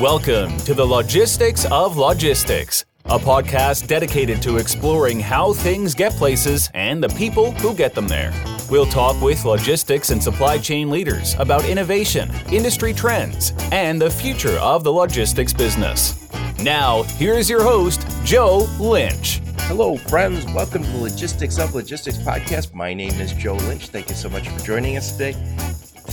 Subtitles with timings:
[0.00, 6.68] Welcome to the Logistics of Logistics, a podcast dedicated to exploring how things get places
[6.74, 8.30] and the people who get them there.
[8.68, 14.58] We'll talk with logistics and supply chain leaders about innovation, industry trends, and the future
[14.58, 16.28] of the logistics business.
[16.60, 19.40] Now, here's your host, Joe Lynch.
[19.60, 20.44] Hello, friends.
[20.52, 22.74] Welcome to the Logistics of Logistics podcast.
[22.74, 23.88] My name is Joe Lynch.
[23.88, 25.34] Thank you so much for joining us today.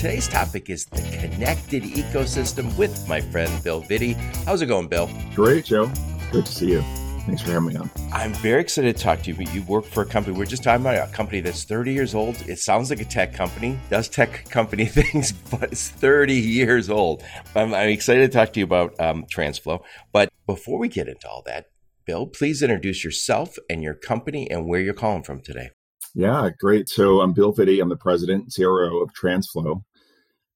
[0.04, 4.16] Today's topic is the connected ecosystem with my friend Bill Vitti.
[4.44, 5.10] How's it going, Bill?
[5.34, 5.90] Great, Joe.
[6.30, 6.82] Good to see you.
[7.26, 7.90] Thanks for having me on.
[8.12, 9.48] I'm very excited to talk to you.
[9.54, 10.38] You work for a company.
[10.38, 12.36] We're just talking about a company that's 30 years old.
[12.50, 17.24] It sounds like a tech company, does tech company things, but it's 30 years old.
[17.56, 19.84] I'm, I'm excited to talk to you about um, Transflo.
[20.12, 21.68] But before we get into all that,
[22.06, 25.70] Bill, please introduce yourself and your company and where you're calling from today.
[26.14, 26.90] Yeah, great.
[26.90, 27.82] So I'm Bill Vitti.
[27.82, 29.84] I'm the president and CRO of Transflo.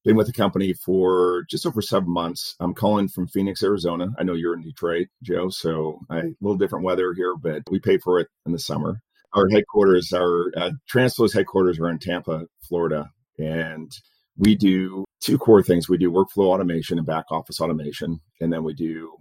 [0.08, 2.56] Been with the company for just over seven months.
[2.60, 4.06] I'm calling from Phoenix, Arizona.
[4.18, 7.78] I know you're in Detroit, Joe, so I, a little different weather here, but we
[7.78, 9.02] pay for it in the summer.
[9.34, 13.92] Our headquarters, our uh, Transflo's headquarters are in Tampa, Florida, and
[14.38, 15.90] we do two core things.
[15.90, 19.12] We do workflow automation and back office automation, and then we do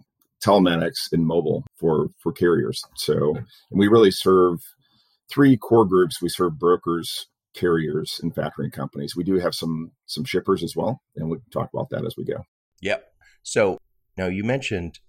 [0.41, 2.81] telematics and mobile for for carriers.
[2.95, 3.35] So,
[3.71, 4.59] we really serve
[5.29, 6.21] three core groups.
[6.21, 7.27] We serve brokers,
[7.57, 9.15] carriers and factoring companies.
[9.15, 12.23] We do have some some shippers as well, and we'll talk about that as we
[12.23, 12.45] go.
[12.81, 13.03] Yep.
[13.43, 13.79] So
[14.17, 14.99] now you mentioned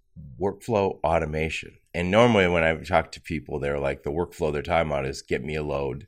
[0.40, 4.90] workflow automation, and normally when I talk to people, they're like the workflow they're talking
[4.90, 6.06] about is get me a load,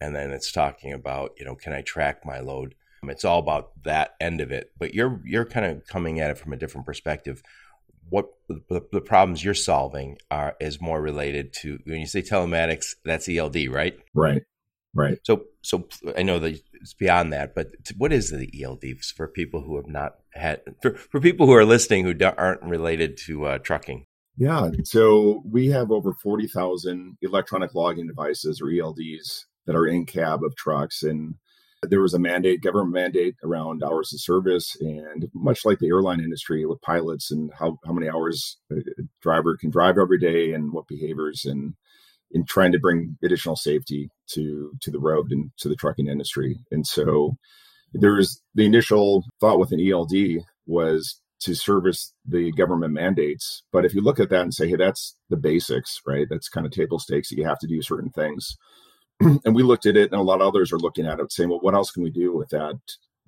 [0.00, 2.74] and then it's talking about you know can I track my load.
[3.02, 6.30] Um, it's all about that end of it, but you're you're kind of coming at
[6.30, 7.42] it from a different perspective.
[8.08, 12.94] What the, the problems you're solving are is more related to when you say telematics,
[13.04, 13.98] that's ELD, right?
[14.12, 14.42] Right.
[14.94, 15.18] Right.
[15.24, 18.84] So, so I know that it's beyond that, but what is the ELD
[19.16, 23.16] for people who have not had for, for people who are listening who aren't related
[23.26, 24.04] to uh, trucking?
[24.36, 24.70] Yeah.
[24.84, 30.42] So we have over forty thousand electronic logging devices or ELDs that are in cab
[30.44, 31.36] of trucks, and
[31.82, 36.20] there was a mandate, government mandate around hours of service, and much like the airline
[36.20, 40.72] industry with pilots and how how many hours a driver can drive every day and
[40.72, 41.74] what behaviors and
[42.32, 46.58] in trying to bring additional safety to to the road and to the trucking industry.
[46.70, 47.36] And so
[47.92, 53.64] there's the initial thought with an ELD was to service the government mandates.
[53.72, 56.26] But if you look at that and say, hey, that's the basics, right?
[56.30, 58.56] That's kind of table stakes that you have to do certain things.
[59.20, 61.50] and we looked at it, and a lot of others are looking at it, saying,
[61.50, 62.78] well, what else can we do with that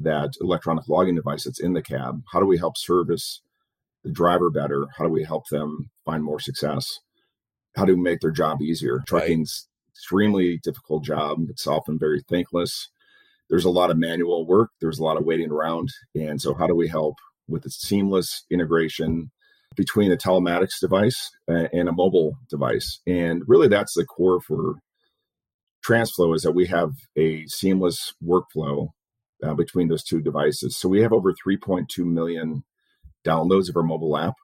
[0.01, 2.23] that electronic logging device that's in the cab?
[2.33, 3.41] How do we help service
[4.03, 4.87] the driver better?
[4.97, 7.01] How do we help them find more success?
[7.77, 9.03] How to make their job easier.
[9.07, 9.93] Trucking's right.
[9.93, 11.39] extremely difficult job.
[11.49, 12.89] It's often very thankless.
[13.51, 14.71] There's a lot of manual work.
[14.81, 15.91] There's a lot of waiting around.
[16.15, 17.17] And so how do we help
[17.49, 19.31] with the seamless integration
[19.77, 23.01] between a telematics device and a mobile device?
[23.07, 24.77] And really that's the core for
[25.87, 28.89] Transflo is that we have a seamless workflow
[29.43, 30.77] uh, between those two devices.
[30.77, 32.65] So we have over 3.2 million
[33.27, 34.35] downloads of our mobile app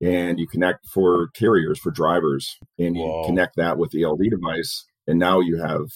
[0.00, 3.26] and you connect for carriers for drivers and you Whoa.
[3.26, 5.86] connect that with the ELD device and now you have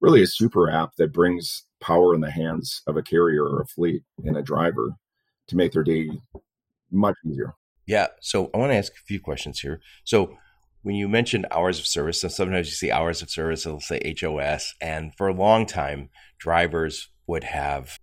[0.00, 3.66] really a super app that brings power in the hands of a carrier or a
[3.66, 4.90] fleet and a driver
[5.48, 6.10] to make their day
[6.90, 7.54] much easier.
[7.86, 9.80] Yeah so i want to ask a few questions here.
[10.04, 10.36] So
[10.82, 14.14] when you mentioned hours of service so sometimes you see hours of service it'll say
[14.20, 17.98] hos and for a long time drivers would have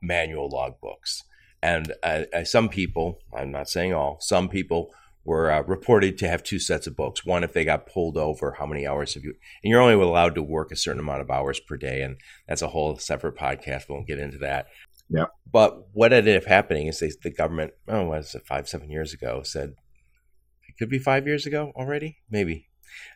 [0.00, 1.22] manual logbooks
[1.62, 4.92] and uh, uh, some people, I'm not saying all, some people
[5.24, 7.24] were uh, reported to have two sets of books.
[7.24, 9.34] One, if they got pulled over, how many hours have you?
[9.62, 12.16] And you're only allowed to work a certain amount of hours per day, and
[12.48, 13.88] that's a whole separate podcast.
[13.88, 14.66] We won't get into that.
[15.08, 15.26] Yeah.
[15.50, 19.12] But what ended up happening is they, the government, oh, was it five, seven years
[19.12, 19.74] ago, said
[20.68, 22.68] it could be five years ago already, maybe.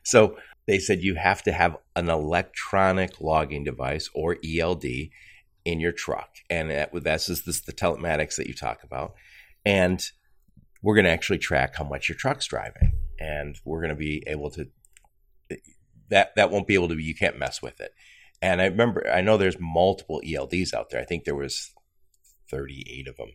[0.04, 0.36] So
[0.66, 4.84] they said you have to have an electronic logging device or ELD
[5.66, 6.30] in your truck.
[6.48, 9.14] And that, that's just this, the telematics that you talk about.
[9.64, 10.00] And
[10.80, 12.92] we're going to actually track how much your truck's driving.
[13.18, 14.68] And we're going to be able to,
[16.08, 17.90] that, that won't be able to be, you can't mess with it.
[18.40, 21.00] And I remember, I know there's multiple ELDs out there.
[21.00, 21.72] I think there was
[22.48, 23.30] 38 of them.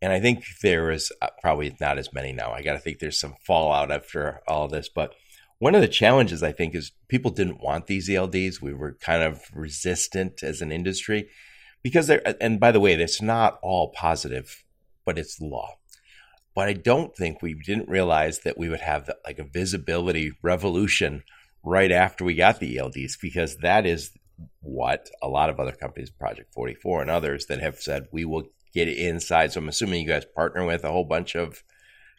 [0.00, 2.52] And I think there is uh, probably not as many now.
[2.52, 4.88] I got to think there's some fallout after all this.
[4.88, 5.14] But
[5.58, 8.62] one of the challenges, I think, is people didn't want these ELDs.
[8.62, 11.28] We were kind of resistant as an industry
[11.84, 14.64] because there and by the way it's not all positive
[15.04, 15.76] but it's law
[16.56, 20.32] but i don't think we didn't realize that we would have the, like a visibility
[20.42, 21.22] revolution
[21.62, 24.10] right after we got the elds because that is
[24.60, 28.48] what a lot of other companies project 44 and others that have said we will
[28.74, 29.52] get inside.
[29.52, 31.62] So I'm assuming you guys partner with a whole bunch of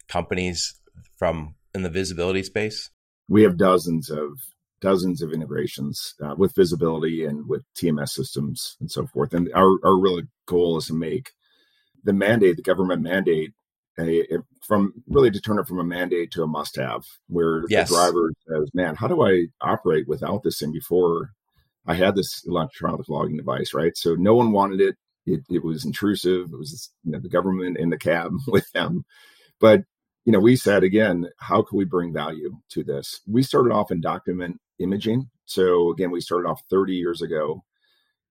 [0.07, 0.79] companies
[1.17, 2.89] from in the visibility space.
[3.27, 4.39] We have dozens of
[4.85, 9.33] dozens of integrations uh, with visibility and with TMS systems and so forth.
[9.33, 11.31] And our our real goal is to make
[12.03, 13.53] the mandate, the government mandate,
[13.97, 17.63] a, a, from really to turn it from a mandate to a must have, where
[17.67, 17.89] yes.
[17.89, 21.31] the driver says, "Man, how do I operate without this thing?" Before
[21.87, 23.97] I had this electronic logging device, right?
[23.97, 24.95] So no one wanted it.
[25.25, 26.53] It, it was intrusive.
[26.53, 29.03] It was you know, the government in the cab with them.
[29.59, 29.81] But
[30.25, 33.21] you know, we said again, how can we bring value to this?
[33.27, 35.29] We started off in document imaging.
[35.45, 37.63] So again, we started off 30 years ago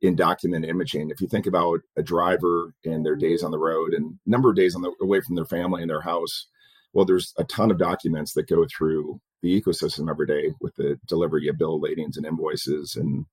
[0.02, 1.10] in document imaging.
[1.10, 4.56] If you think about a driver and their days on the road and number of
[4.56, 6.46] days on the away from their family and their house,
[6.92, 10.98] well, there's a ton of documents that go through the ecosystem every day with the
[11.06, 13.26] delivery of bill ladings and invoices and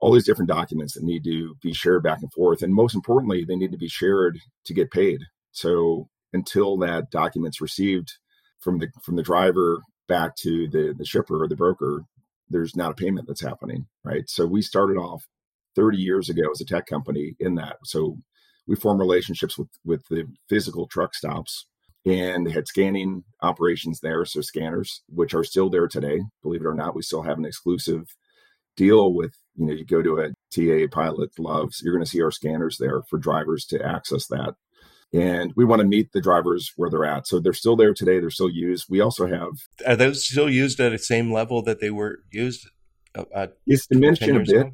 [0.00, 2.62] all these different documents that need to be shared back and forth.
[2.62, 5.20] And most importantly, they need to be shared to get paid.
[5.52, 8.12] So until that document's received
[8.60, 12.02] from the from the driver back to the the shipper or the broker,
[12.48, 14.28] there's not a payment that's happening, right?
[14.28, 15.24] So we started off
[15.76, 17.76] 30 years ago as a tech company in that.
[17.84, 18.18] So
[18.66, 21.66] we formed relationships with with the physical truck stops
[22.06, 26.20] and had scanning operations there, so scanners, which are still there today.
[26.42, 28.04] Believe it or not, we still have an exclusive
[28.76, 32.22] deal with you know you go to a TA pilot Love's you're going to see
[32.22, 34.54] our scanners there for drivers to access that
[35.14, 38.18] and we want to meet the drivers where they're at so they're still there today
[38.18, 39.52] they're still used we also have
[39.86, 42.68] are those still used at the same level that they were used
[43.34, 44.72] at it's diminishing a bit ago?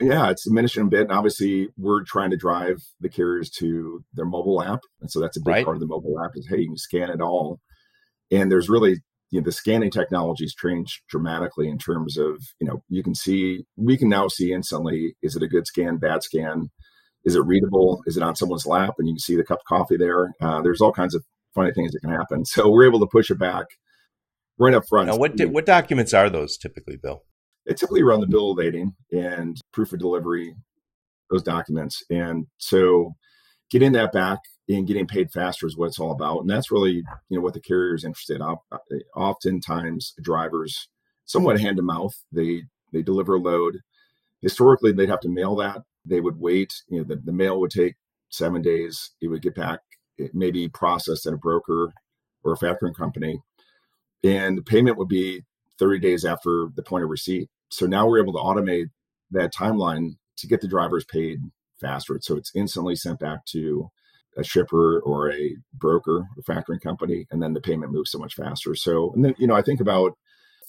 [0.00, 4.26] yeah it's diminishing a bit and obviously we're trying to drive the carriers to their
[4.26, 5.64] mobile app and so that's a big right.
[5.64, 7.60] part of the mobile app is hey you can scan it all
[8.30, 9.02] and there's really
[9.32, 13.14] you know, the scanning technology has changed dramatically in terms of, you know, you can
[13.14, 16.70] see, we can now see instantly, is it a good scan, bad scan?
[17.24, 18.02] Is it readable?
[18.06, 18.94] Is it on someone's lap?
[18.98, 20.32] And you can see the cup of coffee there.
[20.40, 21.24] Uh, there's all kinds of
[21.54, 22.44] funny things that can happen.
[22.44, 23.66] So we're able to push it back
[24.58, 25.08] right up front.
[25.08, 27.22] Now, what, di- what documents are those typically, Bill?
[27.64, 30.56] It's typically around the bill of lading and proof of delivery,
[31.30, 32.02] those documents.
[32.10, 33.12] And so
[33.70, 36.40] getting that back and getting paid faster is what it's all about.
[36.40, 38.56] And that's really, you know, what the carrier is interested in.
[39.14, 40.88] Oftentimes drivers
[41.24, 43.78] somewhat hand to mouth, they, they deliver a load.
[44.40, 45.82] Historically, they'd have to mail that.
[46.04, 47.94] They would wait, you know, the, the mail would take
[48.28, 49.10] seven days.
[49.20, 49.80] It would get back,
[50.18, 51.92] it may be processed at a broker
[52.42, 53.40] or a factoring company.
[54.24, 55.42] And the payment would be
[55.78, 57.48] 30 days after the point of receipt.
[57.70, 58.86] So now we're able to automate
[59.30, 61.40] that timeline to get the drivers paid
[61.80, 62.18] faster.
[62.20, 63.90] So it's instantly sent back to
[64.36, 68.34] a shipper or a broker or factoring company, and then the payment moves so much
[68.34, 68.74] faster.
[68.74, 70.16] So, and then, you know, I think about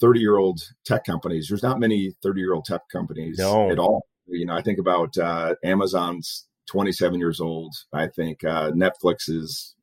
[0.00, 1.48] 30 year old tech companies.
[1.48, 3.70] There's not many 30 year old tech companies no.
[3.70, 4.04] at all.
[4.26, 7.74] You know, I think about uh, Amazon's 27 years old.
[7.92, 9.74] I think uh, Netflix is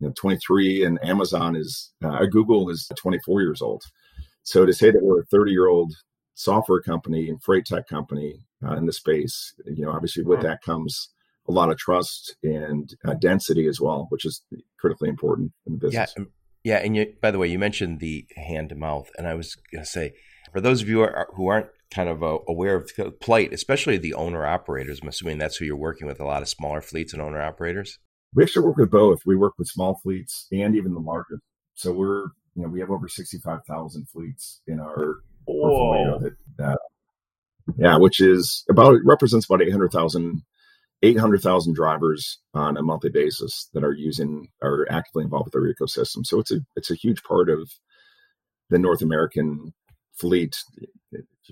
[0.00, 3.82] you know, 23, and Amazon is uh, Google is 24 years old.
[4.42, 5.94] So to say that we're a 30 year old
[6.34, 10.62] software company and freight tech company uh, in the space, you know, obviously with that
[10.62, 11.10] comes
[11.48, 14.42] a lot of trust and uh, density as well, which is
[14.78, 16.14] critically important in the business.
[16.16, 16.24] Yeah,
[16.64, 16.76] yeah.
[16.78, 19.84] And you, by the way, you mentioned the hand to mouth, and I was going
[19.84, 20.12] to say
[20.52, 23.52] for those of you who, are, who aren't kind of uh, aware of the plight,
[23.52, 25.00] especially the owner operators.
[25.00, 27.98] I'm assuming that's who you're working with a lot of smaller fleets and owner operators.
[28.34, 29.20] We actually work with both.
[29.26, 31.42] We work with small fleets and even the largest.
[31.74, 36.18] So we're you know we have over sixty five thousand fleets in our portfolio.
[36.58, 36.76] That, uh,
[37.76, 40.42] yeah, which is about represents about eight hundred thousand
[41.02, 46.24] 800,000 drivers on a monthly basis that are using are actively involved with our ecosystem.
[46.24, 47.68] So it's a it's a huge part of
[48.70, 49.74] the North American
[50.14, 50.56] fleet,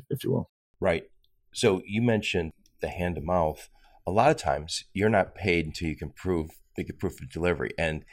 [0.09, 0.51] if you will.
[0.81, 1.05] Right.
[1.53, 3.69] So you mentioned the hand to mouth.
[4.07, 6.51] A lot of times you're not paid until you can prove
[6.85, 7.73] can proof of delivery.
[7.79, 8.05] And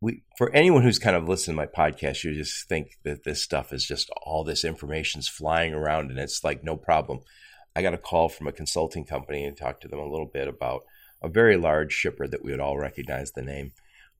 [0.00, 3.42] we for anyone who's kind of listening to my podcast, you just think that this
[3.42, 7.20] stuff is just all this information's flying around and it's like no problem.
[7.76, 10.46] I got a call from a consulting company and talked to them a little bit
[10.46, 10.82] about
[11.22, 13.72] a very large shipper that we would all recognize the name,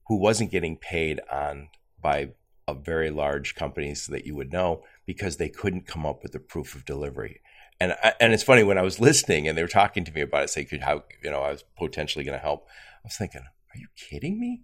[0.07, 1.69] who wasn't getting paid on
[2.01, 2.31] by
[2.67, 6.39] a very large companies that you would know because they couldn't come up with the
[6.39, 7.41] proof of delivery.
[7.79, 10.21] And I, and it's funny when I was listening and they were talking to me
[10.21, 12.67] about it, say, could how you know I was potentially going to help.
[12.69, 14.63] I was thinking, are you kidding me?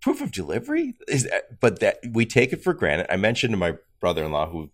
[0.00, 3.12] Proof of delivery is that, but that we take it for granted.
[3.12, 4.70] I mentioned to my brother-in-law who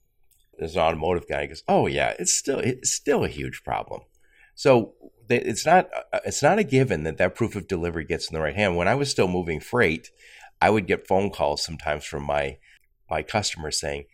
[0.59, 4.03] is an automotive guy, he goes, "Oh yeah, it's still it's still a huge problem."
[4.55, 4.95] So
[5.29, 5.91] it's not
[6.25, 8.77] it's not a given that that proof of delivery gets in the right hand.
[8.77, 10.11] When I was still moving freight,
[10.61, 12.59] I would get phone calls sometimes from my
[13.11, 14.07] my customers saying,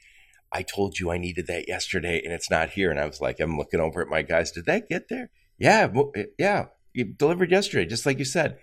[0.53, 3.41] "I told you I needed that yesterday, and it's not here." And I was like,
[3.41, 4.51] I'm looking over at my guys.
[4.53, 5.31] Did that get there?
[5.59, 8.59] Yeah, eh, yeah, you delivered yesterday, just like you said.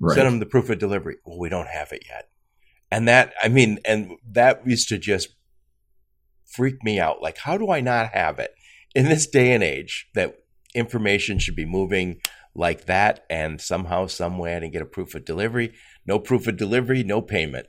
[0.00, 0.16] Right.
[0.16, 1.16] Send them the proof of delivery.
[1.24, 2.28] Well, we don't have it yet.
[2.90, 5.34] And that, I mean, and that used to just
[6.44, 7.22] freak me out.
[7.22, 8.54] Like, how do I not have it
[8.94, 10.36] in this day and age that
[10.74, 12.20] information should be moving
[12.54, 15.72] like that and somehow, some way I didn't get a proof of delivery?
[16.06, 17.66] No proof of delivery, no payment.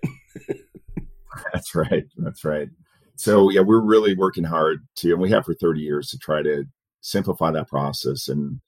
[1.56, 2.06] That's right.
[2.18, 2.68] That's right.
[3.16, 6.42] So yeah, we're really working hard to, and we have for 30 years to try
[6.44, 6.66] to
[7.02, 8.60] simplify that process and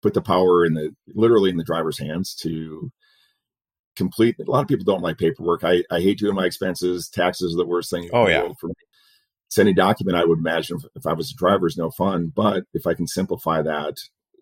[0.00, 2.92] put the power in the literally in the driver's hands to
[3.96, 4.36] complete.
[4.38, 5.64] A lot of people don't like paperwork.
[5.64, 7.08] I, I hate doing my expenses.
[7.08, 8.08] Taxes are the worst thing.
[8.12, 8.48] Oh yeah.
[8.60, 8.74] For me.
[9.48, 12.32] Sending document, I would imagine if, if I was a driver is no fun.
[12.34, 13.94] But if I can simplify that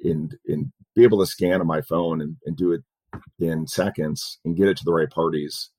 [0.03, 2.83] and and be able to scan on my phone and, and do it
[3.39, 5.71] in seconds and get it to the right parties,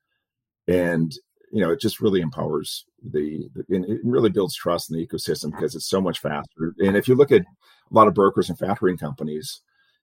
[0.67, 1.12] and
[1.55, 5.51] you know, it just really empowers the, and it really builds trust in the ecosystem
[5.51, 6.75] because it's so much faster.
[6.79, 9.62] And if you look at a lot of brokers and factoring companies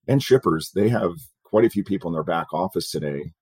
[0.09, 1.13] and shippers, they have
[1.45, 3.33] quite a few people in their back office today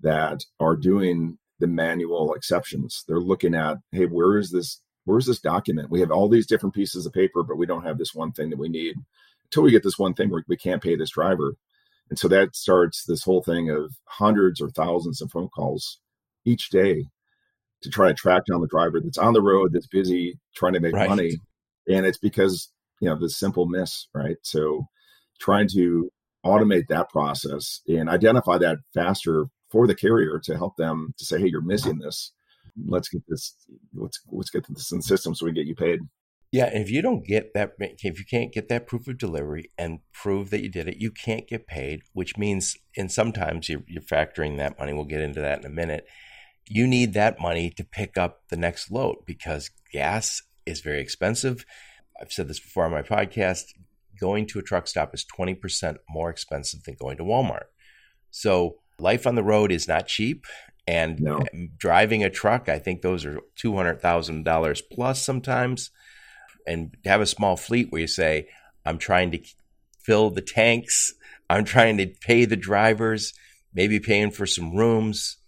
[0.00, 3.02] that are doing the manual exceptions.
[3.08, 4.82] They're looking at, hey, where is this?
[5.06, 5.90] Where's this document?
[5.90, 8.50] We have all these different pieces of paper, but we don't have this one thing
[8.50, 8.96] that we need.
[9.44, 11.54] Until we get this one thing, we can't pay this driver.
[12.10, 16.00] And so that starts this whole thing of hundreds or thousands of phone calls
[16.44, 17.06] each day
[17.84, 20.80] to try to track down the driver that's on the road that's busy trying to
[20.80, 21.08] make right.
[21.08, 21.36] money.
[21.86, 24.36] And it's because you know the simple miss right?
[24.42, 24.86] So
[25.38, 26.10] trying to
[26.44, 31.38] automate that process and identify that faster for the carrier to help them to say
[31.38, 32.32] hey you're missing this.
[32.86, 33.54] Let's get this
[33.94, 36.00] let's let's get this in the system so we get you paid.
[36.52, 39.98] Yeah if you don't get that if you can't get that proof of delivery and
[40.14, 44.02] prove that you did it you can't get paid which means and sometimes you're, you're
[44.02, 46.06] factoring that money we'll get into that in a minute
[46.66, 51.64] you need that money to pick up the next load because gas is very expensive.
[52.20, 53.64] I've said this before on my podcast.
[54.18, 57.66] Going to a truck stop is 20% more expensive than going to Walmart.
[58.30, 60.46] So life on the road is not cheap.
[60.86, 61.42] And no.
[61.78, 65.90] driving a truck, I think those are $200,000 plus sometimes.
[66.66, 68.48] And to have a small fleet where you say,
[68.84, 69.40] I'm trying to
[70.02, 71.14] fill the tanks,
[71.48, 73.32] I'm trying to pay the drivers,
[73.72, 75.38] maybe paying for some rooms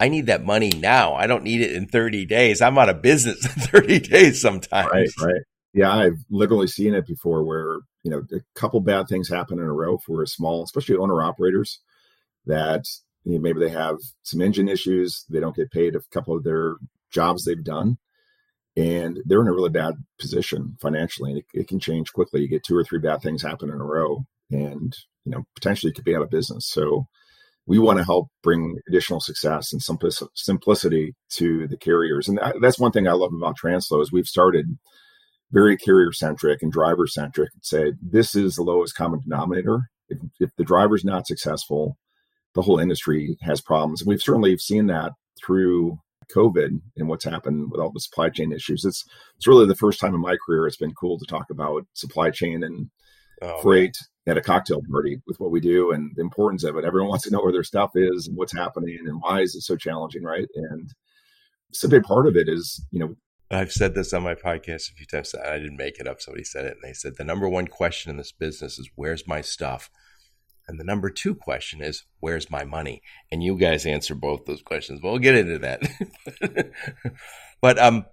[0.00, 1.14] I need that money now.
[1.14, 2.62] I don't need it in 30 days.
[2.62, 4.90] I'm out of business in 30 days sometimes.
[4.92, 5.42] Right, right.
[5.74, 9.64] Yeah, I've literally seen it before where, you know, a couple bad things happen in
[9.64, 11.80] a row for a small, especially owner operators
[12.46, 12.86] that
[13.24, 15.24] you know, maybe they have some engine issues.
[15.28, 16.76] They don't get paid a couple of their
[17.10, 17.98] jobs they've done.
[18.76, 21.32] And they're in a really bad position financially.
[21.32, 22.40] And it, it can change quickly.
[22.40, 25.92] You get two or three bad things happen in a row and, you know, potentially
[25.92, 26.66] could be out of business.
[26.68, 27.06] So,
[27.68, 32.26] we want to help bring additional success and simplicity to the carriers.
[32.26, 34.64] And that's one thing I love about Transflo is we've started
[35.52, 39.82] very carrier centric and driver centric and say this is the lowest common denominator.
[40.08, 41.98] If, if the driver's not successful,
[42.54, 44.00] the whole industry has problems.
[44.00, 45.12] And we've certainly seen that
[45.44, 45.98] through
[46.34, 48.84] COVID and what's happened with all the supply chain issues.
[48.86, 49.04] It's
[49.36, 52.30] it's really the first time in my career it's been cool to talk about supply
[52.30, 52.90] chain and
[53.42, 53.96] oh, freight
[54.28, 56.84] at a cocktail party with what we do and the importance of it.
[56.84, 59.62] Everyone wants to know where their stuff is and what's happening and why is it
[59.62, 60.46] so challenging, right?
[60.54, 60.92] And
[61.70, 63.16] it's a big part of it is, you know,
[63.50, 65.34] I've said this on my podcast a few times.
[65.34, 66.20] I didn't make it up.
[66.20, 69.26] Somebody said it, and they said the number one question in this business is where's
[69.26, 69.90] my stuff,
[70.66, 73.00] and the number two question is where's my money.
[73.32, 75.00] And you guys answer both those questions.
[75.02, 76.72] Well, get into that.
[77.62, 78.04] but um,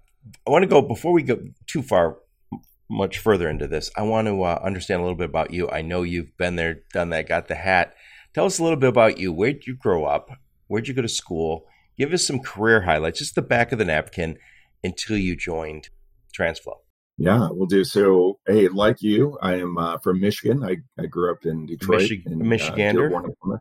[0.46, 2.16] I want to go before we go too far
[2.88, 5.68] much further into this, I want to uh, understand a little bit about you.
[5.68, 7.94] I know you've been there, done that, got the hat.
[8.34, 9.32] Tell us a little bit about you.
[9.32, 10.30] Where'd you grow up?
[10.68, 11.64] Where'd you go to school?
[11.98, 14.38] Give us some career highlights, just the back of the napkin
[14.84, 15.88] until you joined
[16.36, 16.74] Transflo.
[17.18, 17.82] Yeah, we'll do.
[17.82, 20.62] So, hey, like you, I am uh, from Michigan.
[20.62, 22.02] I, I grew up in Detroit.
[22.02, 23.10] Michi- in, Michigander.
[23.42, 23.56] Uh,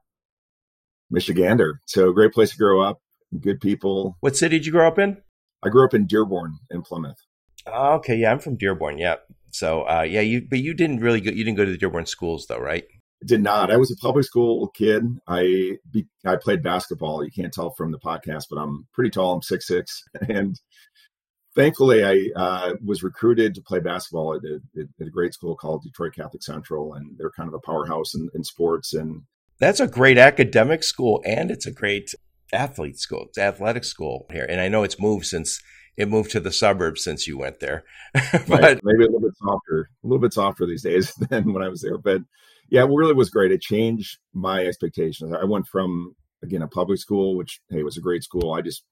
[1.14, 1.76] Michigander.
[1.86, 3.00] So, great place to grow up.
[3.40, 4.18] Good people.
[4.20, 5.18] What city did you grow up in?
[5.64, 7.18] I grew up in Dearborn in Plymouth.
[7.68, 8.98] Okay, yeah, I'm from Dearborn.
[8.98, 9.16] Yeah,
[9.52, 12.06] so uh, yeah, you but you didn't really go, you didn't go to the Dearborn
[12.06, 12.86] schools though, right?
[13.26, 13.72] Did not.
[13.72, 15.04] I was a public school kid.
[15.28, 17.24] I be, I played basketball.
[17.24, 19.34] You can't tell from the podcast, but I'm pretty tall.
[19.34, 20.60] I'm six six, and
[21.56, 24.60] thankfully, I uh, was recruited to play basketball at a,
[25.02, 28.30] at a, great school called Detroit Catholic Central, and they're kind of a powerhouse in,
[28.36, 28.94] in sports.
[28.94, 29.24] And
[29.60, 32.14] that's a great academic school, and it's a great
[32.54, 33.26] athlete school.
[33.30, 35.62] It's athletic school here, and I know it's moved since
[35.98, 37.84] it moved to the suburbs since you went there.
[38.14, 38.80] but right.
[38.84, 41.82] maybe a little bit softer, a little bit softer these days than when I was
[41.82, 41.98] there.
[41.98, 42.22] But
[42.70, 43.52] yeah, it really was great.
[43.52, 45.34] It changed my expectations.
[45.34, 48.54] I went from again a public school, which hey was a great school.
[48.54, 48.84] I just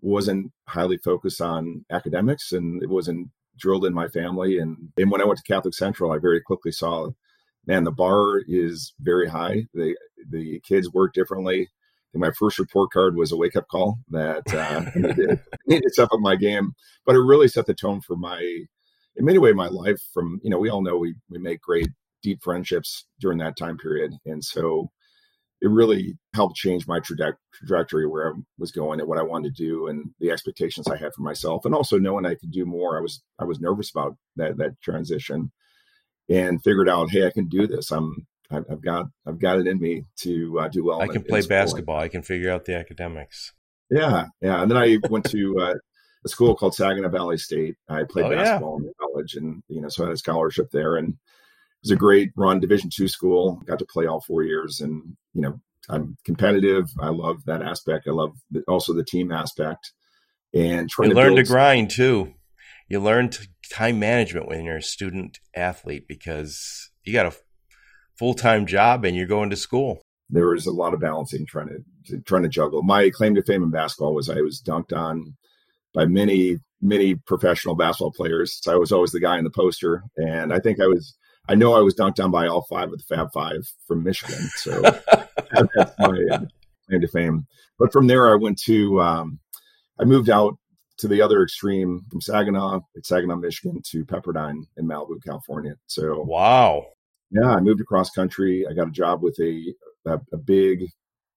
[0.00, 4.58] wasn't highly focused on academics, and it wasn't drilled in my family.
[4.58, 7.10] And and when I went to Catholic Central, I very quickly saw
[7.66, 9.66] man, the bar is very high.
[9.74, 9.96] The
[10.30, 11.68] the kids work differently.
[12.16, 16.36] My first report card was a wake up call that uh, needed, needed up my
[16.36, 16.72] game,
[17.04, 20.00] but it really set the tone for my, in many ways, my life.
[20.12, 21.88] From you know, we all know we we make great
[22.22, 24.90] deep friendships during that time period, and so
[25.60, 29.56] it really helped change my traje- trajectory where I was going and what I wanted
[29.56, 32.66] to do and the expectations I had for myself, and also knowing I could do
[32.66, 32.98] more.
[32.98, 35.52] I was I was nervous about that that transition,
[36.28, 37.90] and figured out, hey, I can do this.
[37.90, 41.00] I'm I've got I've got it in me to uh, do well.
[41.00, 41.98] I can play basketball.
[41.98, 43.52] I can figure out the academics.
[43.90, 44.62] Yeah, yeah.
[44.62, 45.74] And then I went to uh,
[46.24, 47.76] a school called Saginaw Valley State.
[47.88, 48.88] I played oh, basketball yeah.
[48.88, 51.14] in college, and you know, so I had a scholarship there, and it
[51.82, 52.60] was a great run.
[52.60, 53.62] Division two school.
[53.66, 56.90] Got to play all four years, and you know, I'm competitive.
[57.00, 58.08] I love that aspect.
[58.08, 59.92] I love the, also the team aspect,
[60.54, 62.34] and trying you to learn to grind too.
[62.88, 63.30] You learn
[63.70, 67.34] time management when you're a student athlete because you got a
[68.18, 70.02] full time job and you're going to school.
[70.28, 71.68] There was a lot of balancing trying
[72.06, 72.82] to trying to juggle.
[72.82, 75.36] My claim to fame in basketball was I was dunked on
[75.94, 78.58] by many many professional basketball players.
[78.62, 81.14] So I was always the guy in the poster, and I think I was.
[81.48, 84.48] I know I was dunked on by all five of the Fab Five from Michigan.
[84.56, 84.82] So
[85.52, 86.40] that's my uh,
[86.88, 87.46] claim to fame.
[87.78, 89.00] But from there, I went to.
[89.00, 89.38] Um,
[89.98, 90.58] I moved out
[90.98, 95.74] to the other extreme from Saginaw, Saginaw, Michigan, to Pepperdine in Malibu, California.
[95.86, 96.86] So wow,
[97.30, 98.66] yeah, I moved across country.
[98.68, 99.74] I got a job with a
[100.06, 100.86] a, a big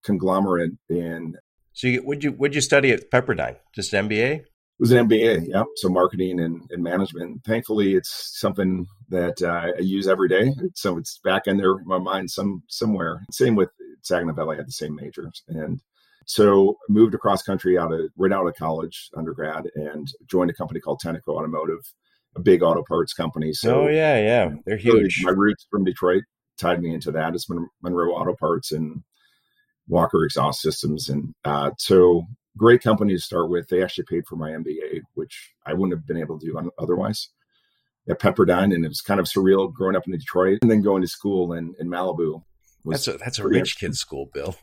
[0.04, 1.36] conglomerate in.
[1.74, 3.58] So you, would you would you study at Pepperdine?
[3.74, 4.42] Just MBA?
[4.42, 5.64] It was an MBA, yeah.
[5.76, 7.44] So marketing and, and management.
[7.46, 10.54] Thankfully, it's something that uh, I use every day.
[10.74, 13.26] So it's back in there in my mind some somewhere.
[13.32, 13.70] Same with
[14.04, 14.56] Saginaw Valley.
[14.56, 15.82] I had the same majors, and
[16.26, 20.80] so moved across country out of right out of college, undergrad, and joined a company
[20.80, 21.82] called Tenneco Automotive
[22.36, 23.54] a big auto parts company.
[23.54, 25.22] So oh yeah, yeah, they're huge.
[25.24, 26.24] My roots from Detroit
[26.58, 27.34] tied me into that.
[27.34, 27.48] It's
[27.82, 29.04] Monroe Auto Parts and
[29.88, 33.68] Walker Exhaust Systems, and uh, so great company to start with.
[33.68, 37.30] They actually paid for my MBA, which I wouldn't have been able to do otherwise.
[38.10, 41.04] At Pepperdine, and it was kind of surreal growing up in Detroit and then going
[41.04, 42.42] to school in, in Malibu.
[42.86, 44.56] That's a that's a rich kid school, Bill.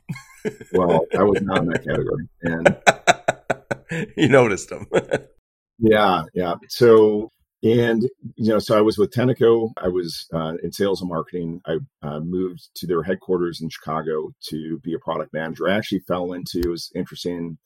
[0.73, 4.87] well, I was not in that category, and you noticed them.
[5.79, 6.55] yeah, yeah.
[6.69, 7.31] So
[7.63, 8.03] and
[8.37, 9.71] you know, so I was with Tenneco.
[9.77, 11.61] I was uh, in sales and marketing.
[11.67, 15.69] I uh, moved to their headquarters in Chicago to be a product manager.
[15.69, 17.59] I actually fell into it was interesting.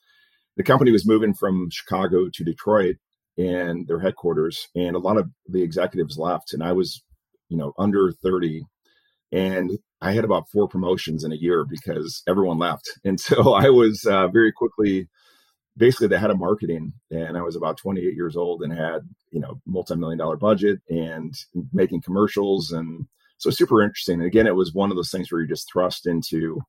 [0.57, 2.97] The company was moving from Chicago to Detroit
[3.37, 7.03] and their headquarters, and a lot of the executives left, and I was,
[7.49, 8.63] you know, under thirty,
[9.33, 13.71] and I had about four promotions in a year because everyone left, and so I
[13.71, 15.09] was uh, very quickly
[15.81, 19.01] basically the head of marketing and i was about 28 years old and had
[19.33, 21.35] you know multi-million dollar budget and
[21.73, 23.07] making commercials and
[23.39, 24.19] so super interesting.
[24.21, 26.61] And again it was one of those things where you just thrust into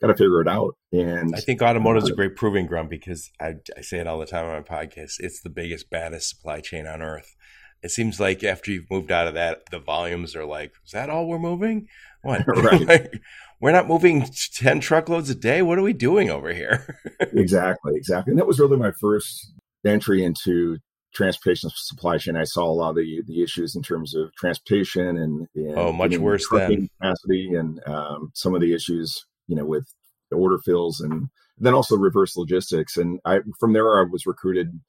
[0.00, 3.30] got to figure it out and i think automotive is a great proving ground because
[3.40, 6.60] I, I say it all the time on my podcast it's the biggest baddest supply
[6.60, 7.34] chain on earth.
[7.82, 11.10] It seems like after you've moved out of that the volumes are like is that
[11.10, 11.88] all we're moving
[12.26, 13.08] what right
[13.60, 15.62] we're not moving 10 truckloads a day.
[15.62, 16.98] What are we doing over here?
[17.20, 18.32] exactly, exactly.
[18.32, 19.52] And that was really my first
[19.84, 20.78] entry into
[21.14, 22.36] transportation supply chain.
[22.36, 25.92] I saw a lot of the, the issues in terms of transportation and, and oh,
[25.92, 29.86] much worse than capacity and um, some of the issues, you know, with
[30.30, 32.98] the order fills and then also reverse logistics.
[32.98, 34.80] And I, from there, I was recruited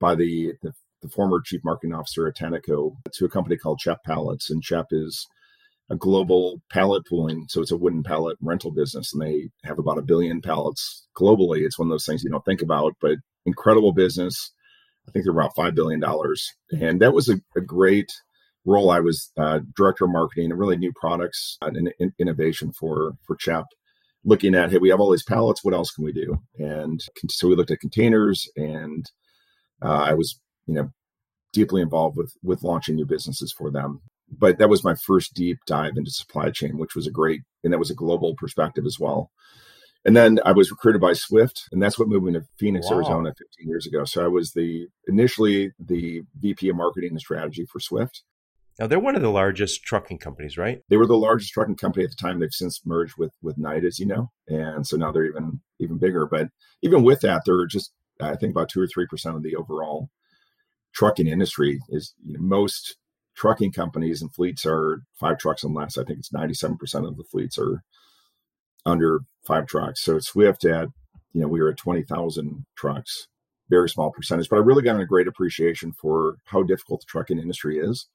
[0.00, 4.02] by the, the, the former chief marketing officer at Tenneco to a company called CHEP
[4.04, 4.48] Pallets.
[4.48, 5.26] And CHEP is
[5.90, 7.46] a global pallet pooling.
[7.48, 11.60] So it's a wooden pallet rental business, and they have about a billion pallets globally.
[11.60, 14.52] It's one of those things you don't think about, but incredible business.
[15.06, 18.10] I think they're about five billion dollars, and that was a, a, great
[18.64, 18.90] role.
[18.90, 23.36] I was uh, director of marketing and really new products and in, innovation for for
[23.36, 23.66] CHEP.
[24.24, 25.62] Looking at hey, we have all these pallets.
[25.62, 26.38] What else can we do?
[26.58, 29.04] And so we looked at containers, and
[29.82, 30.90] uh, I was you know
[31.52, 35.58] deeply involved with with launching new businesses for them but that was my first deep
[35.66, 38.98] dive into supply chain, which was a great, and that was a global perspective as
[38.98, 39.30] well.
[40.04, 42.96] And then I was recruited by Swift, and that's what moved me to Phoenix, wow.
[42.96, 44.04] Arizona 15 years ago.
[44.04, 48.22] So I was the initially the VP of marketing and strategy for Swift.
[48.78, 50.80] Now they're one of the largest trucking companies, right?
[50.88, 52.40] They were the largest trucking company at the time.
[52.40, 55.98] They've since merged with with Knight, as you know, and so now they're even even
[55.98, 56.26] bigger.
[56.26, 56.48] But
[56.82, 60.10] even with that, they're just I think about two or three percent of the overall
[60.92, 61.78] trucking industry.
[61.88, 62.96] Is you know, most
[63.36, 65.98] trucking companies and fleets are five trucks and less.
[65.98, 67.82] I think it's 97% of the fleets are
[68.86, 70.02] under five trucks.
[70.02, 70.88] So Swift at,
[71.32, 73.26] you know, we were at 20,000 trucks,
[73.68, 77.38] very small percentage, but I really got a great appreciation for how difficult the trucking
[77.38, 78.06] industry is,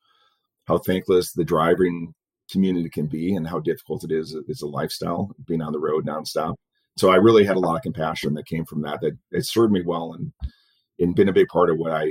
[0.68, 2.14] how thankless the driving
[2.50, 6.06] community can be and how difficult it is as a lifestyle being on the road
[6.06, 6.56] nonstop.
[6.98, 9.02] So I really had a lot of compassion that came from that.
[9.02, 10.34] That it served me well and
[11.00, 12.08] and been a big part of what I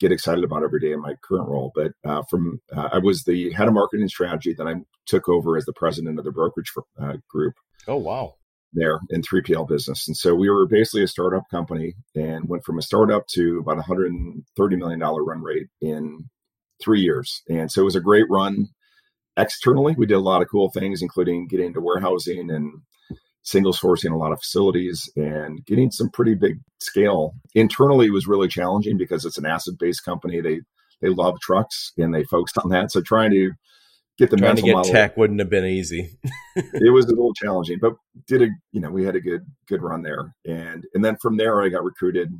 [0.00, 1.72] get excited about every day in my current role.
[1.74, 4.54] But uh, from uh, I was the head of marketing strategy.
[4.54, 4.74] Then I
[5.06, 7.54] took over as the president of the brokerage uh, group.
[7.88, 8.34] Oh wow!
[8.72, 12.78] There in 3PL business, and so we were basically a startup company and went from
[12.78, 16.28] a startup to about 130 million dollar run rate in
[16.82, 17.42] three years.
[17.48, 18.68] And so it was a great run.
[19.38, 22.82] Externally, we did a lot of cool things, including getting into warehousing and
[23.46, 27.34] single sourcing a lot of facilities and getting some pretty big scale.
[27.54, 30.40] Internally was really challenging because it's an asset based company.
[30.40, 30.60] They
[31.00, 32.90] they love trucks and they focused on that.
[32.90, 33.52] So trying to
[34.18, 36.10] get the trying to get model, tech wouldn't have been easy.
[36.56, 37.94] it was a little challenging, but
[38.26, 41.36] did a you know we had a good good run there, and and then from
[41.36, 42.30] there I got recruited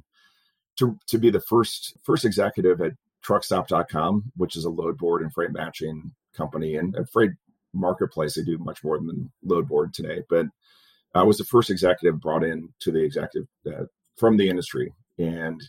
[0.79, 2.93] to to be the first first executive at
[3.25, 7.33] Truckstop.com, which is a load board and freight matching company and a freight
[7.73, 8.35] marketplace.
[8.35, 10.47] They do much more than load board today, but
[11.17, 13.85] I was the first executive brought in to the executive uh,
[14.17, 14.93] from the industry.
[15.19, 15.61] And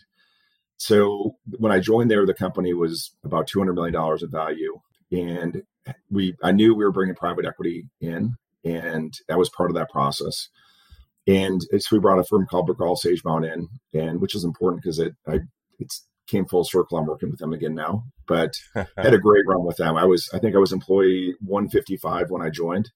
[0.76, 4.78] so when I joined there, the company was about $200 million of value.
[5.10, 5.62] And
[6.10, 8.34] we, I knew we were bringing private equity in,
[8.64, 10.48] and that was part of that process.
[11.26, 14.98] And so we brought a firm called Bregal Sagemount in, and which is important because
[14.98, 15.40] it, I,
[15.78, 16.98] it's came full circle.
[16.98, 19.96] I'm working with them again now, but had a great run with them.
[19.96, 22.90] I was, I think I was employee 155 when I joined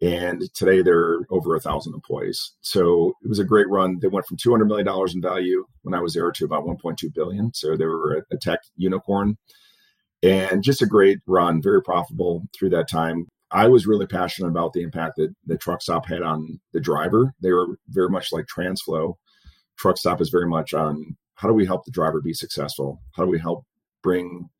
[0.00, 2.52] and today they're over a thousand employees.
[2.60, 3.98] So it was a great run.
[4.00, 6.66] They went from two hundred million dollars in value when I was there to about
[6.66, 7.52] one point two billion.
[7.54, 9.36] So they were a, tech unicorn,
[10.22, 13.26] and just a great run, very profitable through that time.
[13.50, 17.32] I was really passionate about the impact that the truck stop had on the driver.
[17.40, 19.14] They were very much like Transflo.
[19.78, 23.00] Truck stop is very much on how do we help the driver be successful?
[23.16, 23.64] How do we help
[24.02, 24.50] bring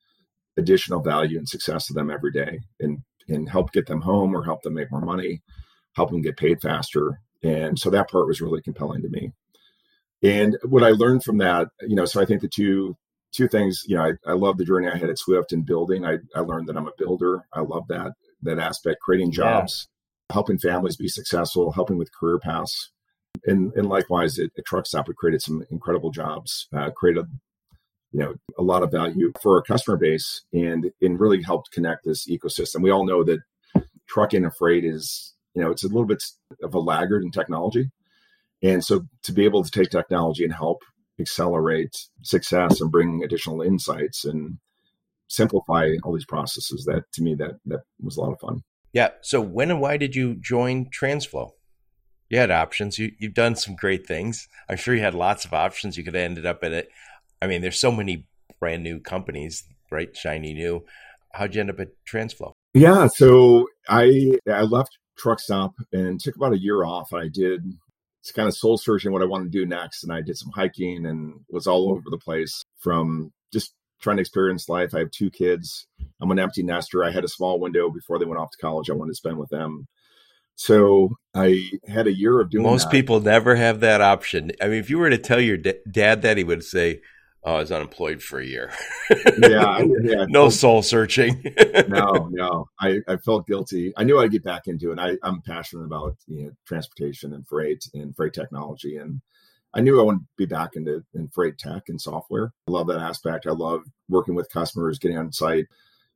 [0.57, 2.61] additional value and success to them every day?
[2.81, 5.43] And and help get them home or help them make more money,
[5.95, 7.21] help them get paid faster.
[7.43, 9.33] And so that part was really compelling to me.
[10.23, 12.97] And what I learned from that, you know, so I think the two
[13.31, 16.05] two things, you know, I, I love the journey I had at Swift in building.
[16.05, 17.45] I, I learned that I'm a builder.
[17.53, 18.13] I love that
[18.43, 19.89] that aspect, creating jobs,
[20.31, 20.35] yeah.
[20.35, 22.91] helping families be successful, helping with career paths.
[23.47, 27.27] And, and likewise at, at Truck Stop, we created some incredible jobs, uh, created
[28.13, 32.05] you know a lot of value for our customer base and and really helped connect
[32.05, 32.83] this ecosystem.
[32.83, 33.41] We all know that
[34.09, 36.23] trucking and freight is you know it's a little bit
[36.63, 37.91] of a laggard in technology.
[38.63, 40.83] And so to be able to take technology and help
[41.21, 44.59] accelerate success and bring additional insights and
[45.29, 48.63] simplify all these processes that to me that that was a lot of fun.
[48.93, 49.11] Yeah.
[49.21, 51.51] So when and why did you join Transflo?
[52.31, 52.99] You had options.
[52.99, 54.49] You, you've done some great things.
[54.69, 55.97] I'm sure you had lots of options.
[55.97, 56.89] You could have ended up at it
[57.41, 58.27] I mean, there's so many
[58.61, 60.17] brand new companies, right?
[60.17, 60.85] Shiny new.
[61.33, 62.53] How'd you end up at Transflo?
[62.75, 67.13] Yeah, so I I left Truck Stop and took about a year off.
[67.13, 67.63] I did
[68.29, 70.53] it's kind of soul searching what I want to do next, and I did some
[70.55, 74.95] hiking and was all over the place from just trying to experience life.
[74.95, 75.87] I have two kids.
[76.21, 77.05] I'm an empty nester.
[77.05, 78.91] I had a small window before they went off to college.
[78.91, 79.87] I wanted to spend with them.
[80.57, 82.65] So I had a year of doing.
[82.65, 82.91] Most that.
[82.91, 84.51] people never have that option.
[84.61, 87.01] I mean, if you were to tell your d- dad that, he would say,
[87.45, 88.73] oh, I was unemployed for a year.
[89.39, 90.27] yeah, yeah.
[90.29, 91.43] no soul searching.
[91.89, 92.69] no, no.
[92.81, 93.93] I, I felt guilty.
[93.97, 94.99] I knew I'd get back into it.
[94.99, 99.21] I, I'm passionate about you know, transportation and freight and freight technology, and
[99.75, 102.53] I knew I wanted to be back into in freight tech and software.
[102.67, 103.47] I love that aspect.
[103.47, 105.67] I love working with customers, getting on site,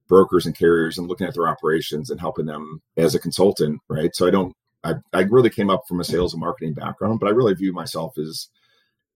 [0.08, 3.80] brokers and carriers, and looking at their operations and helping them as a consultant.
[3.88, 4.14] Right.
[4.14, 4.54] So I don't.
[4.85, 7.72] I, I really came up from a sales and marketing background, but I really view
[7.72, 8.48] myself as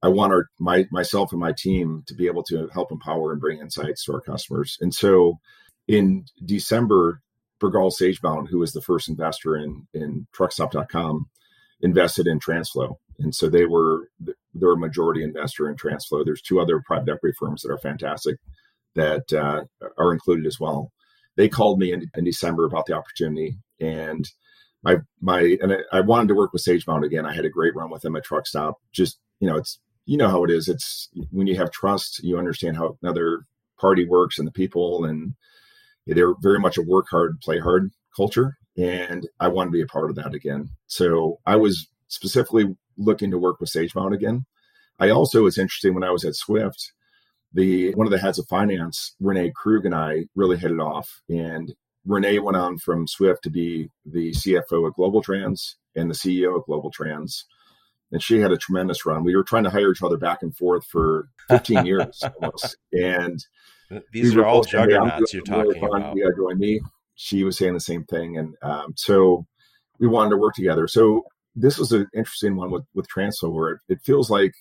[0.07, 3.41] I want our my myself and my team to be able to help empower and
[3.41, 4.79] bring insights to our customers.
[4.81, 5.41] And so
[5.89, 7.23] in December,
[7.61, 11.27] Bregal Sagemount, who was the first investor in in truckstop.com,
[11.81, 12.99] invested in Transflo.
[13.19, 14.09] And so they were
[14.55, 16.25] they're a majority investor in Transflo.
[16.25, 18.37] There's two other private equity firms that are fantastic
[18.95, 19.65] that uh,
[19.99, 20.93] are included as well.
[21.35, 24.31] They called me in, in December about the opportunity and
[24.85, 27.27] my my and I, I wanted to work with Sagemount again.
[27.27, 28.77] I had a great run with them at Truck Stop.
[28.93, 30.69] Just you know, it's you know how it is.
[30.69, 33.43] It's when you have trust, you understand how another
[33.79, 35.35] party works and the people, and
[36.07, 38.57] they're very much a work hard, play hard culture.
[38.79, 40.71] And I want to be a part of that again.
[40.87, 44.47] So I was specifically looking to work with Sagemount again.
[44.99, 46.93] I also was interesting when I was at Swift.
[47.53, 51.21] The one of the heads of finance, Renee Krug, and I really hit it off.
[51.29, 56.57] And Renee went on from Swift to be the CFO at GlobalTranz and the CEO
[56.57, 57.45] of GlobalTranz
[58.13, 59.25] and she had a tremendous run.
[59.25, 62.77] We were trying to hire each other back and forth for 15 years almost.
[62.93, 63.45] And
[64.13, 66.15] these we are all juggernauts you're talking really about.
[66.15, 66.81] To join me.
[67.15, 69.47] she was saying the same thing, and um, so
[69.99, 70.89] we wanted to work together.
[70.89, 74.55] So this was an interesting one with with Transflo, where it, it feels like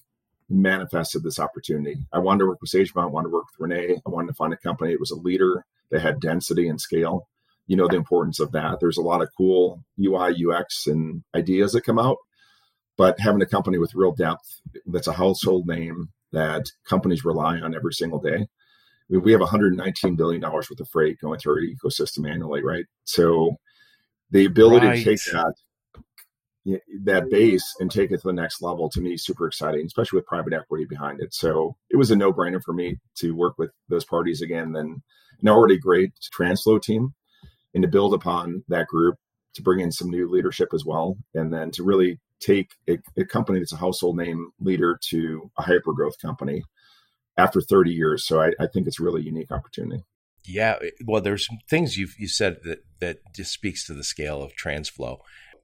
[0.50, 1.98] manifested this opportunity.
[2.14, 4.00] I wanted to work with Sagemount, I wanted to work with Renee.
[4.06, 7.28] I wanted to find a company that was a leader that had density and scale.
[7.68, 8.80] You know the importance of that.
[8.80, 12.18] There's a lot of cool UI, UX, and ideas that come out,
[12.98, 17.74] but having a company with real depth that's a household name that companies rely on
[17.74, 18.48] every single day.
[19.10, 22.86] We have 119 billion dollars worth of freight going through our ecosystem annually, right?
[23.06, 23.56] So
[24.32, 24.98] the ability right.
[24.98, 25.54] to take that
[27.04, 30.26] that base and take it to the next level to me super exciting especially with
[30.26, 34.04] private equity behind it so it was a no-brainer for me to work with those
[34.04, 35.04] parties again then
[35.44, 37.14] an already great transflo team
[37.76, 39.16] and to build upon that group
[39.54, 43.26] to bring in some new leadership as well and then to really take a, a
[43.26, 46.64] company that's a household name leader to a hyper growth company
[47.38, 50.04] after 30 years so I, I think it's a really unique opportunity
[50.46, 54.54] yeah well there's things you've you said that that just speaks to the scale of
[54.56, 55.18] Transflo.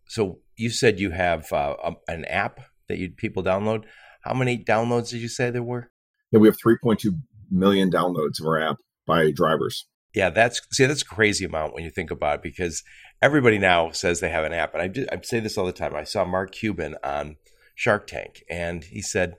[0.07, 2.59] so you said you have uh, um, an app
[2.91, 3.85] that you people download.
[4.21, 5.89] How many downloads did you say there were?
[6.31, 7.13] Yeah, we have 3.2
[7.49, 9.87] million downloads of our app by drivers.
[10.13, 12.83] Yeah, that's see that's a crazy amount when you think about it because
[13.21, 15.95] everybody now says they have an app, and I, I say this all the time.
[15.95, 17.37] I saw Mark Cuban on
[17.75, 19.35] Shark Tank, and he said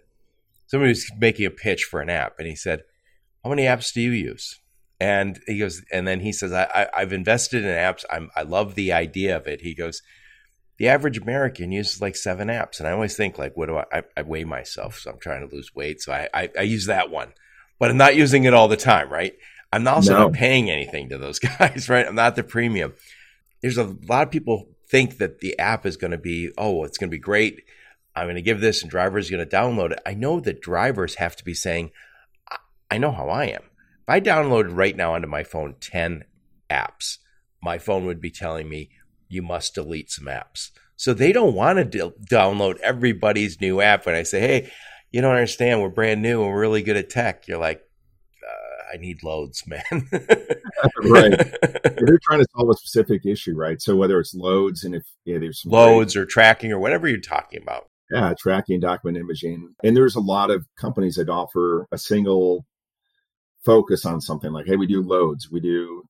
[0.66, 2.84] somebody was making a pitch for an app, and he said,
[3.44, 4.60] "How many apps do you use?"
[4.98, 8.04] And he goes, and then he says, I, I, have invested in apps.
[8.08, 10.00] I'm, I love the idea of it." He goes,
[10.78, 12.78] the average American uses like seven apps.
[12.78, 14.98] And I always think like, what do I, I, I weigh myself.
[14.98, 16.00] So I'm trying to lose weight.
[16.00, 17.32] So I, I, I, use that one,
[17.78, 19.08] but I'm not using it all the time.
[19.08, 19.34] Right.
[19.72, 20.18] I'm also no.
[20.24, 21.88] not paying anything to those guys.
[21.88, 22.06] Right.
[22.06, 22.94] I'm not the premium.
[23.60, 26.98] There's a lot of people think that the app is going to be, oh, it's
[26.98, 27.62] going to be great.
[28.14, 30.00] I'm going to give this and drivers are going to download it.
[30.04, 31.90] I know that drivers have to be saying,
[32.90, 33.62] I know how I am.
[33.62, 36.24] If I downloaded right now onto my phone 10
[36.68, 37.18] apps,
[37.62, 38.90] my phone would be telling me
[39.28, 40.70] you must delete some apps.
[40.96, 44.04] So they don't want to d- download everybody's new app.
[44.04, 44.72] When I say, hey,
[45.10, 47.82] you don't understand, we're brand new and we're really good at tech, you're like,
[48.92, 49.82] I need loads, man.
[51.04, 51.38] right.
[51.38, 53.80] They're trying to solve a specific issue, right?
[53.80, 57.62] So whether it's loads and if yeah, there's loads or tracking or whatever you're talking
[57.62, 57.88] about.
[58.10, 59.74] Yeah, tracking, document imaging.
[59.82, 62.66] And there's a lot of companies that offer a single
[63.64, 66.02] focus on something like, hey, we do loads, we do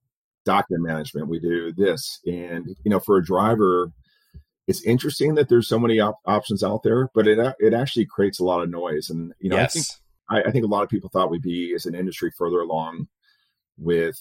[0.45, 2.19] document management, we do this.
[2.27, 3.93] And, you know, for a driver,
[4.67, 8.41] it's interesting that there's so many op- options out there, but it it actually creates
[8.41, 9.09] a lot of noise.
[9.11, 9.71] And, you know, yes.
[9.71, 9.87] I think
[10.31, 13.07] I, I think a lot of people thought we'd be as an industry further along
[13.79, 14.17] with,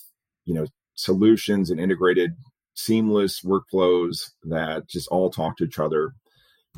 [0.46, 2.32] you know, solutions and integrated
[2.74, 6.14] seamless workflows that just all talk to each other.